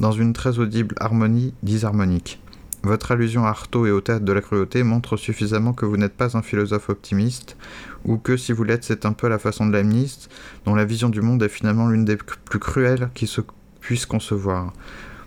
dans 0.00 0.12
une 0.12 0.32
très 0.32 0.58
audible 0.58 0.94
harmonie 1.00 1.52
disharmonique? 1.62 2.40
Votre 2.82 3.12
allusion 3.12 3.44
à 3.44 3.48
Artaud 3.48 3.86
et 3.86 3.90
au 3.90 4.00
théâtre 4.00 4.24
de 4.24 4.32
la 4.32 4.40
cruauté 4.40 4.84
montre 4.84 5.16
suffisamment 5.16 5.72
que 5.72 5.84
vous 5.84 5.96
n'êtes 5.96 6.16
pas 6.16 6.36
un 6.36 6.42
philosophe 6.42 6.88
optimiste, 6.88 7.56
ou 8.04 8.16
que 8.16 8.36
si 8.36 8.52
vous 8.52 8.64
l'êtes, 8.64 8.84
c'est 8.84 9.04
un 9.04 9.12
peu 9.12 9.28
la 9.28 9.38
façon 9.40 9.66
de 9.66 9.72
l'amniste, 9.72 10.30
dont 10.64 10.74
la 10.74 10.84
vision 10.84 11.08
du 11.08 11.20
monde 11.20 11.42
est 11.42 11.48
finalement 11.48 11.88
l'une 11.88 12.04
des 12.04 12.16
plus 12.16 12.60
cruelles 12.60 13.10
qui 13.14 13.26
se 13.26 13.40
puisse 13.80 14.06
concevoir. 14.06 14.72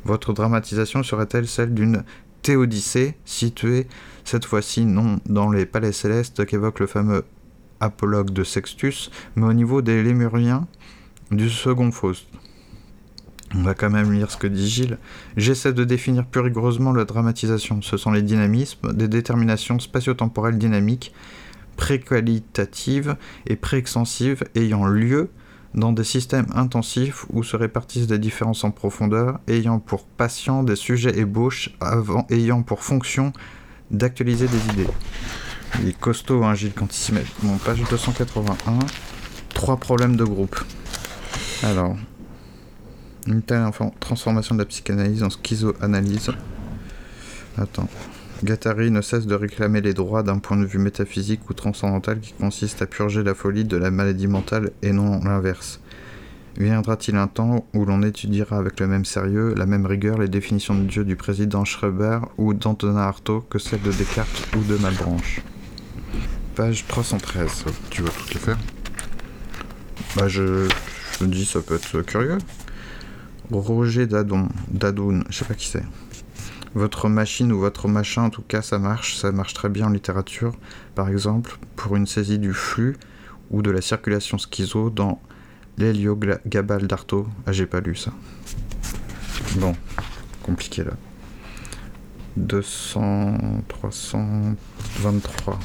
Votre 0.06 0.32
dramatisation 0.32 1.04
serait-elle 1.04 1.48
celle 1.48 1.74
d'une 1.74 2.04
théodicée 2.42 3.16
située 3.26 3.88
cette 4.24 4.46
fois-ci 4.46 4.86
non 4.86 5.20
dans 5.26 5.50
les 5.50 5.66
palais 5.66 5.92
célestes 5.92 6.46
qu'évoque 6.46 6.80
le 6.80 6.88
fameux 6.88 7.26
apologue 7.80 8.32
de 8.32 8.44
Sextus, 8.44 9.10
mais 9.36 9.46
au 9.46 9.54
niveau 9.54 9.82
des 9.82 10.04
Lémuriens 10.04 10.68
du 11.32 11.50
second 11.50 11.92
Faust 11.92 12.28
On 13.56 13.64
va 13.64 13.74
quand 13.74 13.90
même 13.90 14.12
lire 14.12 14.32
ce 14.32 14.38
que 14.38 14.48
dit 14.48 14.68
Gilles. 14.68 14.98
J'essaie 15.38 15.74
de 15.74 15.84
définir 15.84 16.26
plus 16.26 16.42
rigoureusement 16.42 16.92
la 16.92 17.06
dramatisation. 17.06 17.82
Ce 17.82 17.98
sont 17.98 18.12
les 18.12 18.22
dynamismes, 18.22 18.94
des 18.94 19.08
déterminations 19.08 19.80
spatio-temporelles 19.80 20.58
dynamiques, 20.58 21.14
préqualitatives 21.78 23.16
et 23.48 23.56
préextensives 23.56 24.44
ayant 24.56 24.86
lieu 24.86 25.30
dans 25.74 25.92
des 25.92 26.04
systèmes 26.04 26.48
intensifs 26.56 27.26
où 27.30 27.44
se 27.44 27.56
répartissent 27.56 28.08
des 28.08 28.20
différences 28.20 28.64
en 28.64 28.72
profondeur, 28.72 29.40
ayant 29.48 29.80
pour 29.80 30.06
patient 30.06 30.64
des 30.64 30.76
sujets 30.76 31.18
ébauches, 31.20 31.70
ayant 32.30 32.64
pour 32.64 32.84
fonction 32.84 33.34
d'actualiser 33.92 34.48
des 34.48 34.74
idées. 34.74 34.90
Il 35.82 35.90
est 35.90 36.00
costaud, 36.00 36.44
hein, 36.44 36.56
Gilles, 36.56 36.74
quand 36.74 36.94
il 36.94 36.98
s'y 36.98 37.14
met. 37.14 37.26
Bon, 37.44 37.58
page 37.58 37.84
281. 37.90 38.80
Trois 39.54 39.78
problèmes 39.78 40.16
de 40.16 40.24
groupe. 40.24 40.60
Alors, 41.64 41.96
Une 43.28 43.42
telle 43.42 43.70
transformation 44.00 44.56
de 44.56 44.62
la 44.62 44.66
psychanalyse 44.66 45.22
en 45.24 45.30
schizoanalyse. 45.30 46.32
Attends. 47.58 47.88
Guattari 48.44 48.90
ne 48.90 49.02
cesse 49.02 49.28
de 49.28 49.36
réclamer 49.36 49.82
les 49.82 49.94
droits 49.94 50.24
d'un 50.24 50.40
point 50.40 50.56
de 50.56 50.66
vue 50.66 50.80
métaphysique 50.80 51.50
ou 51.50 51.54
transcendantal 51.54 52.22
qui 52.22 52.32
consiste 52.32 52.82
à 52.82 52.86
purger 52.86 53.22
la 53.22 53.36
folie 53.36 53.66
de 53.66 53.76
la 53.76 53.92
maladie 53.92 54.28
mentale 54.28 54.72
et 54.82 54.94
non 54.94 55.20
l'inverse. 55.24 55.82
Viendra-t-il 56.58 57.18
un 57.18 57.28
temps 57.28 57.66
où 57.74 57.84
l'on 57.84 58.02
étudiera 58.02 58.58
avec 58.58 58.80
le 58.80 58.88
même 58.88 59.04
sérieux, 59.04 59.54
la 59.58 59.66
même 59.66 59.86
rigueur 59.86 60.18
les 60.18 60.30
définitions 60.30 60.74
de 60.74 60.86
Dieu 60.86 61.04
du 61.04 61.18
président 61.18 61.66
Schreiber 61.66 62.20
ou 62.38 62.54
d'Antonin 62.54 62.98
Artaud 62.98 63.42
que 63.42 63.60
celles 63.60 63.82
de 63.82 63.92
Descartes 63.92 64.48
ou 64.56 64.64
de 64.64 64.78
Malebranche? 64.78 65.42
Page 66.56 66.86
313. 66.88 67.66
Tu 67.90 68.04
vas 68.04 68.10
toutes 68.10 68.34
les 68.34 68.40
faire? 68.40 68.58
Bah 70.16 70.30
je, 70.30 70.70
je 71.20 71.26
me 71.26 71.30
dis 71.30 71.46
ça 71.46 71.60
peut 71.60 71.76
être 71.76 72.02
curieux. 72.04 72.38
Roger 73.52 74.08
Dadon, 74.08 74.48
Dadoun, 74.70 75.26
je 75.30 75.38
sais 75.40 75.46
pas 75.46 75.56
qui 75.56 75.68
c'est. 75.68 75.84
Votre 76.76 77.10
machine 77.10 77.52
ou 77.52 77.60
votre 77.60 77.88
machin, 77.88 78.24
en 78.24 78.30
tout 78.30 78.44
cas 78.44 78.62
ça 78.62 78.78
marche, 78.78 79.18
ça 79.18 79.32
marche 79.32 79.54
très 79.54 79.70
bien 79.70 79.88
en 79.88 79.90
littérature. 79.90 80.54
Par 80.96 81.10
exemple, 81.10 81.58
pour 81.76 81.96
une 81.96 82.06
saisie 82.06 82.40
du 82.40 82.54
flux 82.54 82.96
ou 83.50 83.62
de 83.62 83.72
la 83.72 83.82
circulation 83.82 84.38
schizo 84.38 84.90
dans 84.90 85.20
l'héliogabal 85.78 86.88
d'Artaud. 86.88 87.28
Ah 87.48 87.52
j'ai 87.52 87.66
pas 87.66 87.80
lu 87.80 87.96
ça. 87.96 88.12
Bon, 89.56 89.76
compliqué 90.44 90.84
là. 90.84 90.92
200, 92.38 93.64
323. 93.68 95.60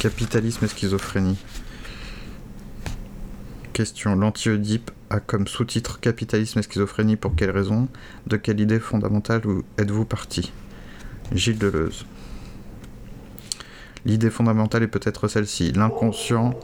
Capitalisme 0.00 0.64
et 0.64 0.68
schizophrénie. 0.68 1.38
Question. 3.72 4.16
L'anti-Oedipe 4.16 4.90
a 5.08 5.18
comme 5.18 5.46
sous-titre 5.46 5.98
Capitalisme 5.98 6.58
et 6.58 6.62
schizophrénie 6.62 7.16
pour 7.16 7.34
quelle 7.34 7.50
raison? 7.50 7.88
De 8.26 8.36
quelle 8.36 8.60
idée 8.60 8.78
fondamentale 8.78 9.46
ou 9.46 9.64
êtes-vous 9.78 10.04
parti? 10.04 10.52
Gilles 11.32 11.58
Deleuze. 11.58 12.04
L'idée 14.04 14.28
fondamentale 14.28 14.82
est 14.82 14.88
peut-être 14.88 15.26
celle-ci. 15.26 15.72
L'inconscient, 15.72 16.54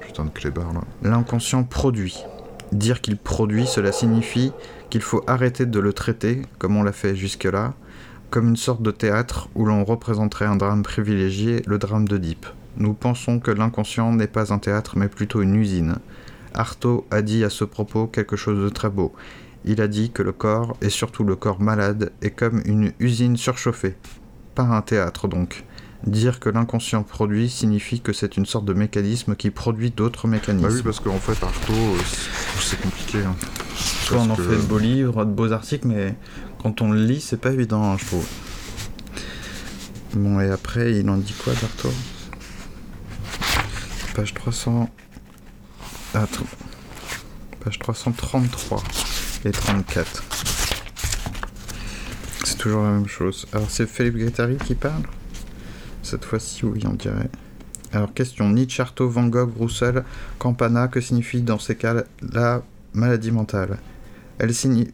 l'inconscient 1.03 1.65
produit. 1.65 2.25
Dire 2.73 3.01
qu'il 3.01 3.17
produit, 3.17 3.67
cela 3.67 3.93
signifie 3.93 4.53
qu'il 4.91 5.03
faut 5.03 5.25
arrêter 5.27 5.65
de 5.65 5.81
le 5.81 5.95
traiter, 5.95 6.43
comme 6.59 6.77
on 6.77 6.83
l'a 6.83 6.93
fait 6.93 7.17
jusque-là, 7.17 7.73
comme 8.29 8.49
une 8.49 8.57
sorte 8.57 8.83
de 8.83 8.91
théâtre 8.91 9.49
où 9.55 9.65
l'on 9.65 9.85
représenterait 9.85 10.45
un 10.45 10.57
drame 10.57 10.83
privilégié, 10.83 11.63
le 11.67 11.79
drame 11.79 12.07
d'Oedipe. 12.07 12.47
Nous 12.77 12.93
pensons 12.93 13.41
que 13.41 13.51
l'inconscient 13.51 14.13
n'est 14.13 14.27
pas 14.27 14.53
un 14.53 14.59
théâtre, 14.59 14.99
mais 14.99 15.09
plutôt 15.09 15.41
une 15.41 15.55
usine. 15.55 15.97
Artaud 16.55 17.07
a 17.11 17.23
dit 17.23 17.45
à 17.45 17.51
ce 17.51 17.65
propos 17.65 18.07
quelque 18.07 18.37
chose 18.37 18.63
de 18.63 18.69
très 18.69 18.91
beau. 18.91 19.13
Il 19.65 19.81
a 19.81 19.89
dit 19.89 20.11
que 20.11 20.23
le 20.23 20.33
corps, 20.33 20.77
et 20.81 20.89
surtout 20.91 21.25
le 21.25 21.37
corps 21.37 21.61
malade, 21.61 22.13
est 22.23 22.31
comme 22.31 22.63
une 22.65 22.93
usine 23.01 23.37
surchauffée. 23.37 23.97
Pas 24.55 24.63
un 24.65 24.83
théâtre 24.83 25.29
donc. 25.29 25.65
Dire 26.07 26.39
que 26.39 26.49
l'inconscient 26.49 27.03
produit 27.03 27.49
signifie 27.51 28.01
que 28.01 28.13
c'est 28.13 28.37
une 28.37 28.47
sorte 28.47 28.65
de 28.65 28.73
mécanisme 28.73 29.35
qui 29.35 29.51
produit 29.51 29.91
d'autres 29.91 30.29
mécanismes. 30.29 30.69
Bah 30.69 30.73
oui, 30.75 30.83
parce 30.83 31.01
qu'en 31.01 31.19
fait, 31.19 31.45
Artaud, 31.45 31.73
euh, 31.73 31.99
c'est- 32.61 32.81
compliqué. 32.81 33.19
hein. 33.19 33.35
Soit 33.75 34.19
on 34.19 34.31
en 34.31 34.37
que- 34.37 34.43
fait 34.43 34.57
de 34.57 34.63
beaux 34.63 34.79
livres, 34.79 35.25
de 35.25 35.31
beaux 35.33 35.51
articles, 35.53 35.87
mais 35.89 36.15
quand 36.63 36.81
on 36.83 36.93
le 36.93 37.05
lit, 37.05 37.21
c'est 37.21 37.37
pas 37.41 37.51
évident, 37.51 37.83
hein, 37.83 37.97
je 37.99 38.07
trouve. 38.07 38.27
Bon, 40.15 40.41
et 40.41 40.49
après, 40.51 40.95
il 40.95 41.11
en 41.11 41.17
dit 41.17 41.35
quoi, 41.45 41.53
d'Artaud? 41.55 41.93
Page 44.15 44.35
300... 44.35 44.89
Attends. 46.15 46.47
Page 47.61 47.79
333 47.79 48.83
et 49.45 49.51
34. 49.51 50.25
C'est 52.45 52.57
toujours 52.57 52.83
la 52.83 52.93
même 52.93 53.07
chose. 53.07 53.47
Alors, 53.53 53.71
c'est 53.71 53.87
Philippe 53.87 54.17
Guattari 54.17 54.57
qui 54.57 54.75
parle 54.75 55.03
Cette 56.03 56.25
fois-ci, 56.25 56.65
oui, 56.65 56.83
on 56.87 56.95
dirait. 56.95 57.29
Alors, 57.93 58.15
question. 58.15 58.49
Nietzsche, 58.49 58.83
Van 59.01 59.27
Gogh, 59.27 59.53
Roussel, 59.59 60.03
Campana, 60.39 60.89
que 60.89 61.01
signifie 61.01 61.43
dans 61.43 61.59
ces 61.59 61.77
cas 61.77 62.05
la 62.33 62.63
maladie 62.95 63.31
mentale? 63.31 63.79
Elle 64.39 64.55
signifie... 64.55 64.93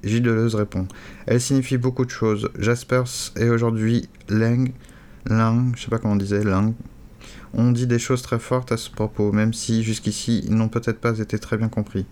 Répond. 0.56 0.88
Elle 1.26 1.40
signifie 1.40 1.78
beaucoup 1.78 2.04
de 2.04 2.10
choses. 2.10 2.50
Jaspers 2.58 3.32
et 3.36 3.48
aujourd'hui 3.50 4.08
Lang, 4.28 4.72
Lang, 5.26 5.74
je 5.76 5.82
sais 5.82 5.90
pas 5.90 5.98
comment 5.98 6.14
on 6.14 6.16
disait, 6.16 6.42
Lang, 6.42 6.74
ont 7.56 7.72
dit 7.72 7.86
des 7.86 7.98
choses 7.98 8.22
très 8.22 8.38
fortes 8.38 8.72
à 8.72 8.76
ce 8.76 8.90
propos, 8.90 9.32
même 9.32 9.52
si 9.52 9.82
jusqu'ici 9.82 10.42
ils 10.44 10.54
n'ont 10.54 10.68
peut-être 10.68 11.00
pas 11.00 11.18
été 11.18 11.38
très 11.38 11.56
bien 11.56 11.68
compris. 11.68 12.06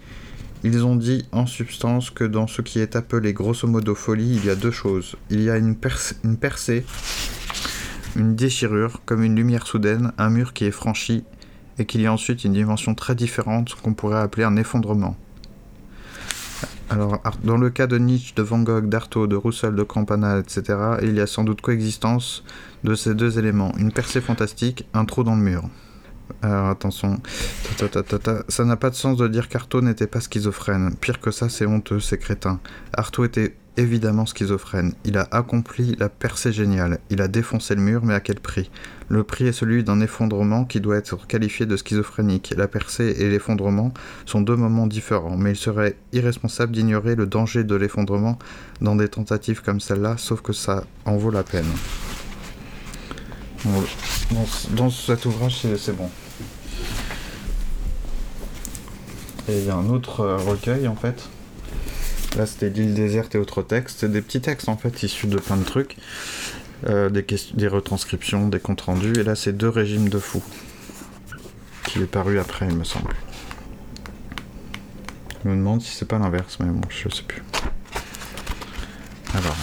Ils 0.65 0.85
ont 0.85 0.95
dit 0.95 1.27
en 1.33 1.47
substance 1.47 2.11
que 2.11 2.25
dans 2.25 2.47
ce 2.47 2.63
qui 2.63 2.79
est 2.79 2.95
appelé 2.95 3.33
grosso 3.33 3.67
modo 3.67 3.95
folie, 3.95 4.37
il 4.37 4.45
y 4.45 4.51
a 4.51 4.55
deux 4.55 4.71
choses. 4.71 5.17
Il 5.29 5.43
y 5.43 5.51
a 5.51 5.57
une, 5.57 5.77
une 6.23 6.37
percée, 6.37 6.85
une 8.15 8.37
déchirure, 8.37 9.01
comme 9.05 9.25
une 9.25 9.35
lumière 9.35 9.67
soudaine, 9.67 10.13
un 10.19 10.31
mur 10.31 10.53
qui 10.53 10.65
est 10.65 10.71
franchi, 10.71 11.25
et 11.79 11.87
qu'il 11.87 12.01
y 12.01 12.07
a 12.07 12.13
ensuite 12.13 12.45
une 12.45 12.53
dimension 12.53 12.95
très 12.95 13.15
différente 13.17 13.75
qu'on 13.75 13.95
pourrait 13.95 14.21
appeler 14.21 14.45
un 14.45 14.57
effondrement. 14.57 15.17
Alors, 16.91 17.21
dans 17.45 17.57
le 17.57 17.71
cas 17.71 17.87
de 17.87 17.99
Nietzsche, 17.99 18.35
de 18.35 18.43
Van 18.43 18.61
Gogh, 18.61 18.89
d'Artaud, 18.89 19.27
de 19.27 19.37
Roussel, 19.37 19.75
de 19.75 19.83
Campana, 19.83 20.39
etc., 20.39 20.79
il 21.03 21.15
y 21.15 21.21
a 21.21 21.27
sans 21.27 21.45
doute 21.45 21.61
coexistence 21.61 22.45
de 22.85 22.95
ces 22.95 23.15
deux 23.15 23.39
éléments. 23.39 23.73
Une 23.79 23.93
percée 23.93 24.21
fantastique, 24.21 24.87
un 24.93 25.05
trou 25.05 25.25
dans 25.25 25.35
le 25.35 25.43
mur. 25.43 25.65
Alors 26.41 26.69
attention, 26.69 27.21
ça 28.49 28.65
n'a 28.65 28.77
pas 28.77 28.91
de 28.91 28.95
sens 28.95 29.17
de 29.19 29.29
dire 29.29 29.49
qu'Artaud 29.49 29.83
n'était 29.83 30.07
pas 30.07 30.21
schizophrène. 30.21 30.95
Pire 31.01 31.21
que 31.21 31.31
ça, 31.31 31.49
c'est 31.49 31.67
honteux, 31.67 32.01
c'est 32.01 32.19
crétin. 32.19 32.59
Artaud 32.93 33.25
était 33.25 33.55
évidemment 33.77 34.27
schizophrène. 34.27 34.95
Il 35.05 35.17
a 35.19 35.29
accompli 35.31 35.97
la 35.99 36.09
percée 36.09 36.53
géniale. 36.53 36.99
Il 37.11 37.23
a 37.23 37.29
défoncé 37.29 37.75
le 37.75 37.81
mur, 37.81 38.03
mais 38.05 38.15
à 38.15 38.21
quel 38.21 38.41
prix? 38.41 38.71
Le 39.09 39.25
prix 39.25 39.47
est 39.47 39.53
celui 39.53 39.85
d'un 39.85 40.01
effondrement 40.01 40.65
qui 40.65 40.81
doit 40.81 40.97
être 40.97 41.27
qualifié 41.27 41.67
de 41.67 41.77
schizophrénique. 41.77 42.55
La 42.57 42.69
percée 42.69 43.15
et 43.19 43.29
l'effondrement 43.29 43.93
sont 44.27 44.41
deux 44.41 44.57
moments 44.57 44.87
différents, 44.87 45.37
mais 45.37 45.51
il 45.53 45.57
serait 45.57 45.97
irresponsable 46.13 46.73
d'ignorer 46.73 47.15
le 47.15 47.27
danger 47.27 47.65
de 47.65 47.75
l'effondrement 47.75 48.39
dans 48.81 48.97
des 48.97 49.09
tentatives 49.09 49.63
comme 49.63 49.81
celle-là, 49.81 50.17
sauf 50.17 50.41
que 50.41 50.53
ça 50.53 50.85
en 51.05 51.17
vaut 51.17 51.31
la 51.31 51.43
peine. 51.43 51.67
Dans, 53.65 54.45
ce- 54.47 54.69
dans 54.71 54.91
cet 54.91 55.25
ouvrage, 55.25 55.59
c'est 55.63 55.77
c'est 55.77 55.97
bon. 55.97 56.11
Et 59.49 59.59
il 59.59 59.67
y 59.67 59.71
a 59.71 59.77
un 59.77 59.89
autre 59.89 60.21
euh, 60.21 60.37
recueil 60.37 60.87
en 60.89 60.95
fait? 60.97 61.29
Là, 62.37 62.47
c'était 62.47 62.71
l'île 62.71 62.95
déserte 62.95 63.35
et 63.35 63.39
autres 63.39 63.63
textes. 63.63 64.01
C'est 64.01 64.11
des 64.11 64.23
petits 64.23 64.41
textes 64.41 64.69
en 64.69 64.77
fait 64.77 65.03
issus 65.03 65.27
de 65.27 65.39
plein 65.39 65.57
de 65.57 65.65
trucs. 65.65 65.97
Euh, 66.89 67.11
des, 67.11 67.25
des 67.55 67.69
retranscriptions, 67.69 68.49
des 68.49 68.59
comptes 68.59 68.81
rendus. 68.81 69.13
Et 69.19 69.23
là, 69.23 69.35
c'est 69.35 69.53
Deux 69.53 69.69
régimes 69.69 70.09
de 70.09 70.19
fous. 70.19 70.43
Qui 71.85 72.01
est 72.01 72.07
paru 72.07 72.39
après, 72.39 72.67
il 72.69 72.77
me 72.77 72.85
semble. 72.85 73.15
Je 75.45 75.49
me 75.51 75.57
demande 75.57 75.83
si 75.83 75.95
c'est 75.95 76.07
pas 76.07 76.19
l'inverse, 76.19 76.59
mais 76.61 76.71
bon, 76.71 76.81
je 76.89 77.09
sais 77.09 77.23
plus. 77.23 77.43
Alors, 79.35 79.57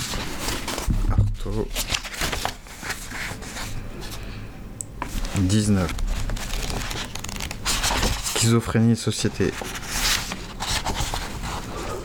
Artaud. 1.12 1.68
19. 5.38 5.90
Schizophrénie 8.36 8.92
et 8.92 8.96
société. 8.96 9.52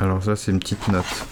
Alors 0.00 0.22
ça 0.22 0.36
c'est 0.36 0.50
une 0.50 0.58
petite 0.58 0.88
note. 0.88 1.26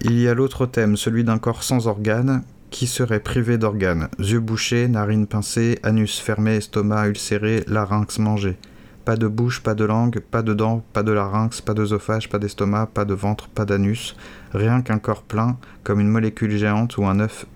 Il 0.00 0.18
y 0.18 0.28
a 0.28 0.34
l'autre 0.34 0.66
thème, 0.66 0.96
celui 0.96 1.24
d'un 1.24 1.38
corps 1.38 1.62
sans 1.62 1.86
organes, 1.86 2.42
qui 2.70 2.86
serait 2.86 3.20
privé 3.20 3.58
d'organes. 3.58 4.08
Yeux 4.18 4.40
bouchés, 4.40 4.88
narines 4.88 5.26
pincées, 5.26 5.78
anus 5.82 6.20
fermé, 6.20 6.56
estomac 6.56 7.08
ulcéré, 7.08 7.64
larynx 7.66 8.18
mangé. 8.18 8.56
Pas 9.04 9.16
de 9.16 9.26
bouche, 9.26 9.60
pas 9.62 9.74
de 9.74 9.84
langue, 9.84 10.20
pas 10.20 10.42
de 10.42 10.52
dents, 10.52 10.84
pas 10.92 11.02
de 11.02 11.12
larynx, 11.12 11.60
pas 11.62 11.74
d'œsophage, 11.74 12.28
pas 12.28 12.38
d'estomac, 12.38 12.86
pas 12.92 13.04
de 13.04 13.14
ventre, 13.14 13.48
pas 13.48 13.64
d'anus. 13.64 14.16
Rien 14.52 14.82
qu'un 14.82 14.98
corps 14.98 15.22
plein, 15.22 15.56
comme 15.82 15.98
une 15.98 16.08
molécule 16.08 16.56
géante 16.56 16.98
ou 16.98 17.06
un 17.06 17.20
œuf 17.20 17.46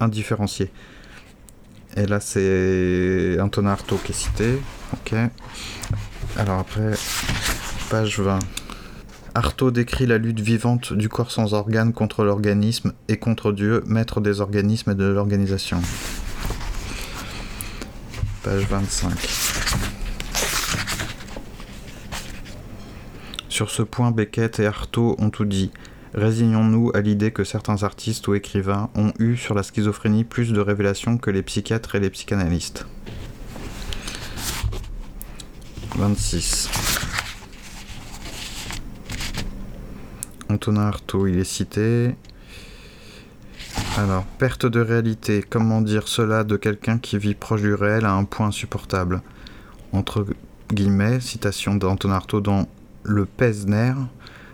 indifférencié. 0.00 0.72
Et 1.96 2.06
là, 2.06 2.18
c'est 2.20 3.38
Antonin 3.40 3.72
Artaud 3.72 4.00
qui 4.02 4.12
est 4.12 4.14
cité. 4.14 4.58
Ok. 4.94 5.14
Alors 6.38 6.60
après, 6.60 6.92
page 7.90 8.18
20. 8.18 8.38
Artaud 9.34 9.70
décrit 9.70 10.06
la 10.06 10.18
lutte 10.18 10.40
vivante 10.40 10.92
du 10.92 11.08
corps 11.08 11.30
sans 11.30 11.54
organes 11.54 11.94
contre 11.94 12.22
l'organisme 12.22 12.92
et 13.08 13.16
contre 13.16 13.52
Dieu, 13.52 13.82
maître 13.86 14.20
des 14.20 14.42
organismes 14.42 14.90
et 14.90 14.94
de 14.94 15.06
l'organisation. 15.06 15.80
Page 18.42 18.66
25. 18.66 19.12
Sur 23.48 23.70
ce 23.70 23.82
point, 23.82 24.10
Beckett 24.10 24.60
et 24.60 24.66
Artaud 24.66 25.16
ont 25.18 25.30
tout 25.30 25.46
dit. 25.46 25.70
Résignons-nous 26.12 26.90
à 26.92 27.00
l'idée 27.00 27.30
que 27.30 27.44
certains 27.44 27.84
artistes 27.84 28.28
ou 28.28 28.34
écrivains 28.34 28.90
ont 28.94 29.12
eu 29.18 29.36
sur 29.36 29.54
la 29.54 29.62
schizophrénie 29.62 30.24
plus 30.24 30.52
de 30.52 30.60
révélations 30.60 31.16
que 31.16 31.30
les 31.30 31.42
psychiatres 31.42 31.94
et 31.94 32.00
les 32.00 32.10
psychanalystes. 32.10 32.84
26. 35.96 36.91
Antonin 40.52 40.88
Artaud, 40.88 41.26
il 41.26 41.38
est 41.38 41.44
cité. 41.44 42.14
Alors, 43.96 44.24
perte 44.38 44.66
de 44.66 44.80
réalité. 44.80 45.42
Comment 45.48 45.80
dire 45.80 46.08
cela 46.08 46.44
de 46.44 46.56
quelqu'un 46.56 46.98
qui 46.98 47.16
vit 47.16 47.34
proche 47.34 47.62
du 47.62 47.72
réel 47.72 48.04
à 48.04 48.12
un 48.12 48.24
point 48.24 48.48
insupportable? 48.48 49.22
Entre 49.92 50.26
guillemets, 50.70 51.20
citation 51.20 51.74
d'Antonin 51.74 52.14
Artaud 52.14 52.42
dans 52.42 52.68
Le 53.02 53.24
Pesner, 53.24 53.94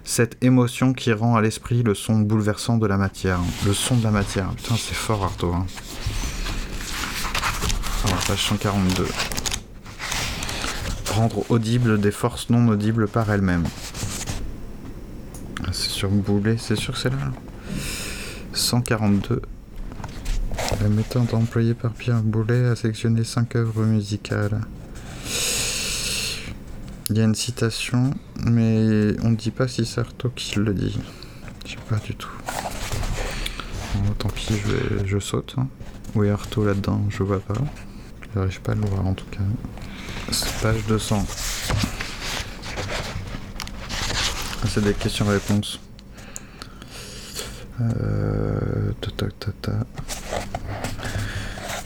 cette 0.04 0.42
émotion 0.42 0.92
qui 0.92 1.12
rend 1.12 1.34
à 1.34 1.40
l'esprit 1.40 1.82
le 1.82 1.94
son 1.94 2.20
bouleversant 2.20 2.78
de 2.78 2.86
la 2.86 2.96
matière. 2.96 3.40
Le 3.66 3.72
son 3.72 3.96
de 3.96 4.04
la 4.04 4.12
matière. 4.12 4.50
Putain, 4.50 4.76
c'est 4.76 4.94
fort, 4.94 5.24
Artaud. 5.24 5.52
Hein. 5.52 5.66
Alors, 8.06 8.18
page 8.24 8.44
142. 8.44 9.04
Rendre 11.10 11.44
audible 11.50 12.00
des 12.00 12.12
forces 12.12 12.50
non 12.50 12.68
audibles 12.68 13.08
par 13.08 13.30
elles-mêmes. 13.32 13.66
Ah, 15.64 15.70
c'est 15.72 15.90
sur 15.90 16.08
Boulet, 16.10 16.56
c'est 16.58 16.76
sûr 16.76 16.94
que 16.94 17.00
c'est 17.00 17.10
là 17.10 17.16
142. 18.52 19.42
La 20.80 20.88
méthode 20.88 21.32
employée 21.34 21.74
par 21.74 21.92
Pierre 21.92 22.22
Boulet 22.22 22.66
a 22.66 22.76
sélectionné 22.76 23.24
5 23.24 23.56
œuvres 23.56 23.84
musicales. 23.84 24.60
Il 27.10 27.16
y 27.16 27.20
a 27.20 27.24
une 27.24 27.34
citation, 27.34 28.10
mais 28.36 29.16
on 29.22 29.30
ne 29.30 29.36
dit 29.36 29.50
pas 29.50 29.66
si 29.66 29.86
c'est 29.86 30.00
Artaud 30.00 30.30
qui 30.30 30.58
le 30.58 30.74
dit. 30.74 30.98
Je 31.64 31.72
sais 31.72 31.78
pas 31.88 31.96
du 31.96 32.14
tout. 32.14 32.30
Bon, 33.94 34.12
tant 34.18 34.28
pis, 34.28 34.54
je, 35.06 35.18
saute. 35.18 35.54
Hein. 35.58 35.68
Où 36.14 36.24
est 36.24 36.28
là-dedans? 36.28 37.02
Je 37.08 37.22
vois 37.22 37.40
pas. 37.40 37.54
J'arrive 38.34 38.60
pas 38.60 38.72
à 38.72 38.74
le 38.74 38.82
voir 38.82 39.06
en 39.06 39.14
tout 39.14 39.26
cas. 39.30 39.40
Page 40.62 40.86
200. 40.86 41.26
Ah, 44.57 44.57
C'est 44.68 44.84
des 44.84 44.94
questions-réponses. 44.94 45.80
Euh. 47.80 48.92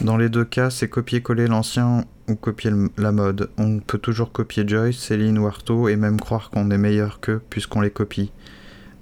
Dans 0.01 0.17
les 0.17 0.29
deux 0.29 0.45
cas, 0.45 0.69
c'est 0.71 0.89
copier-coller 0.89 1.47
l'ancien 1.47 2.05
ou 2.29 2.35
copier 2.35 2.73
la 2.97 3.13
mode. 3.13 3.51
On 3.57 3.79
peut 3.79 3.99
toujours 3.99 4.33
copier 4.33 4.67
Joyce, 4.67 4.99
Céline 4.99 5.39
ou 5.39 5.47
Artaud 5.47 5.89
et 5.89 5.97
même 5.97 6.21
croire 6.21 6.51
qu'on 6.51 6.71
est 6.71 6.79
meilleur 6.79 7.21
qu'eux 7.21 7.41
puisqu'on 7.51 7.81
les 7.81 7.91
copie. 7.91 8.33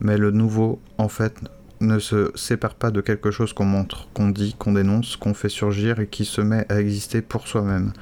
Mais 0.01 0.19
le 0.19 0.31
nouveau, 0.31 0.81
en 0.99 1.09
fait, 1.09 1.35
ne 1.81 1.99
se 1.99 2.33
sépare 2.35 2.75
pas 2.75 2.91
de 2.91 3.01
quelque 3.01 3.31
chose 3.31 3.55
qu'on 3.55 3.65
montre, 3.65 4.09
qu'on 4.13 4.29
dit, 4.29 4.55
qu'on 4.59 4.73
dénonce, 4.73 5.17
qu'on 5.17 5.33
fait 5.33 5.49
surgir 5.49 6.01
et 6.01 6.07
qui 6.07 6.27
se 6.27 6.43
met 6.43 6.67
à 6.69 6.81
exister 6.81 7.23
pour 7.23 7.49
soi-même. 7.49 7.93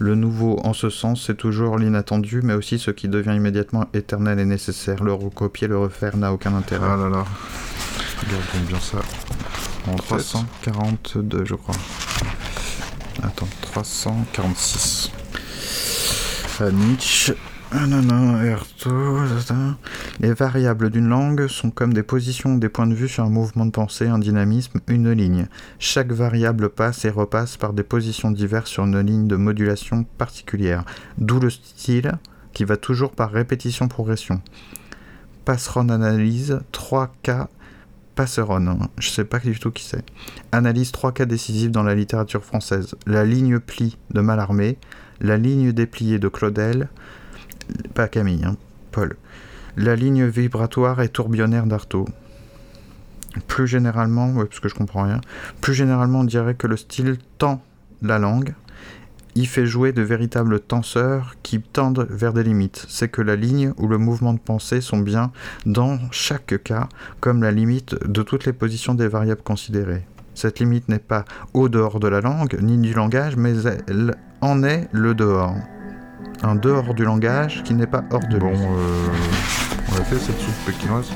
Le 0.00 0.14
nouveau, 0.14 0.58
en 0.64 0.72
ce 0.72 0.88
sens, 0.88 1.24
c'est 1.26 1.36
toujours 1.36 1.76
l'inattendu, 1.76 2.40
mais 2.42 2.54
aussi 2.54 2.78
ce 2.78 2.90
qui 2.90 3.06
devient 3.06 3.34
immédiatement 3.36 3.84
éternel 3.92 4.38
et 4.38 4.46
nécessaire. 4.46 5.04
Le 5.04 5.12
recopier, 5.12 5.68
le 5.68 5.76
refaire 5.76 6.16
n'a 6.16 6.32
aucun 6.32 6.54
intérêt. 6.54 6.86
Ah 6.90 6.96
là 6.96 7.10
là. 7.10 7.24
Regardons 8.20 8.66
bien 8.66 8.80
ça. 8.80 8.98
En 9.86 9.96
tête. 9.96 10.24
342, 10.24 11.44
je 11.44 11.54
crois. 11.54 11.74
Attends, 13.22 13.48
346. 13.60 15.12
Euh, 16.62 16.70
Nietzsche. 16.70 17.34
Les 20.20 20.32
variables 20.32 20.90
d'une 20.90 21.08
langue 21.08 21.46
sont 21.46 21.70
comme 21.70 21.92
des 21.92 22.02
positions 22.02 22.56
des 22.56 22.68
points 22.68 22.88
de 22.88 22.94
vue 22.94 23.08
sur 23.08 23.24
un 23.24 23.30
mouvement 23.30 23.64
de 23.64 23.70
pensée, 23.70 24.08
un 24.08 24.18
dynamisme, 24.18 24.80
une 24.88 25.12
ligne. 25.12 25.46
Chaque 25.78 26.10
variable 26.10 26.70
passe 26.70 27.04
et 27.04 27.10
repasse 27.10 27.56
par 27.56 27.72
des 27.72 27.84
positions 27.84 28.32
diverses 28.32 28.70
sur 28.70 28.84
une 28.84 29.00
ligne 29.00 29.28
de 29.28 29.36
modulation 29.36 30.04
particulière. 30.18 30.84
D'où 31.18 31.38
le 31.38 31.50
style 31.50 32.12
qui 32.52 32.64
va 32.64 32.76
toujours 32.76 33.12
par 33.12 33.30
répétition-progression. 33.30 34.42
Passeron 35.44 35.90
analyse 35.90 36.60
3 36.72 37.12
cas 37.22 37.48
Passeron, 38.16 38.80
je 38.98 39.08
sais 39.08 39.24
pas 39.24 39.38
du 39.38 39.58
tout 39.58 39.70
qui 39.70 39.84
c'est. 39.84 40.04
Analyse 40.52 40.92
trois 40.92 41.12
cas 41.12 41.24
décisifs 41.24 41.70
dans 41.70 41.84
la 41.84 41.94
littérature 41.94 42.44
française. 42.44 42.94
La 43.06 43.24
ligne 43.24 43.60
pli 43.60 43.96
de 44.10 44.20
Mallarmé, 44.20 44.76
la 45.20 45.38
ligne 45.38 45.72
dépliée 45.72 46.18
de 46.18 46.28
Claudel, 46.28 46.88
pas 47.94 48.08
Camille, 48.08 48.44
hein, 48.44 48.56
Paul. 48.92 49.16
La 49.76 49.96
ligne 49.96 50.26
vibratoire 50.26 51.00
et 51.00 51.08
tourbillonnaire 51.08 51.66
d'Artaud. 51.66 52.06
Plus 53.46 53.66
généralement, 53.66 54.32
ouais, 54.32 54.44
parce 54.44 54.60
que 54.60 54.68
je 54.68 54.74
comprends 54.74 55.04
rien, 55.04 55.20
plus 55.60 55.74
généralement 55.74 56.20
on 56.20 56.24
dirait 56.24 56.54
que 56.54 56.66
le 56.66 56.76
style 56.76 57.18
tend 57.38 57.62
la 58.02 58.18
langue, 58.18 58.54
il 59.36 59.46
fait 59.46 59.66
jouer 59.66 59.92
de 59.92 60.02
véritables 60.02 60.58
tenseurs 60.58 61.36
qui 61.42 61.60
tendent 61.60 62.06
vers 62.10 62.32
des 62.32 62.42
limites. 62.42 62.84
C'est 62.88 63.08
que 63.08 63.22
la 63.22 63.36
ligne 63.36 63.72
ou 63.76 63.86
le 63.86 63.98
mouvement 63.98 64.34
de 64.34 64.40
pensée 64.40 64.80
sont 64.80 64.98
bien, 64.98 65.30
dans 65.66 65.98
chaque 66.10 66.62
cas, 66.64 66.88
comme 67.20 67.42
la 67.42 67.52
limite 67.52 67.94
de 68.06 68.22
toutes 68.22 68.44
les 68.44 68.52
positions 68.52 68.94
des 68.94 69.08
variables 69.08 69.42
considérées. 69.42 70.04
Cette 70.34 70.58
limite 70.58 70.88
n'est 70.88 70.98
pas 70.98 71.24
au 71.54 71.68
dehors 71.68 72.00
de 72.00 72.08
la 72.08 72.20
langue, 72.20 72.58
ni 72.60 72.78
du 72.78 72.92
langage, 72.94 73.36
mais 73.36 73.54
elle 73.86 74.16
en 74.40 74.64
est 74.64 74.88
le 74.92 75.14
dehors. 75.14 75.54
Un 76.42 76.54
dehors 76.54 76.94
du 76.94 77.04
langage 77.04 77.62
qui 77.64 77.74
n'est 77.74 77.86
pas 77.86 78.02
hors 78.10 78.26
de 78.26 78.38
Bon, 78.38 78.52
euh, 78.52 79.06
on 79.90 79.94
l'a 79.94 80.04
fait 80.04 80.18
cette 80.18 80.38
soupe 80.38 80.54
pékinoise 80.66 81.10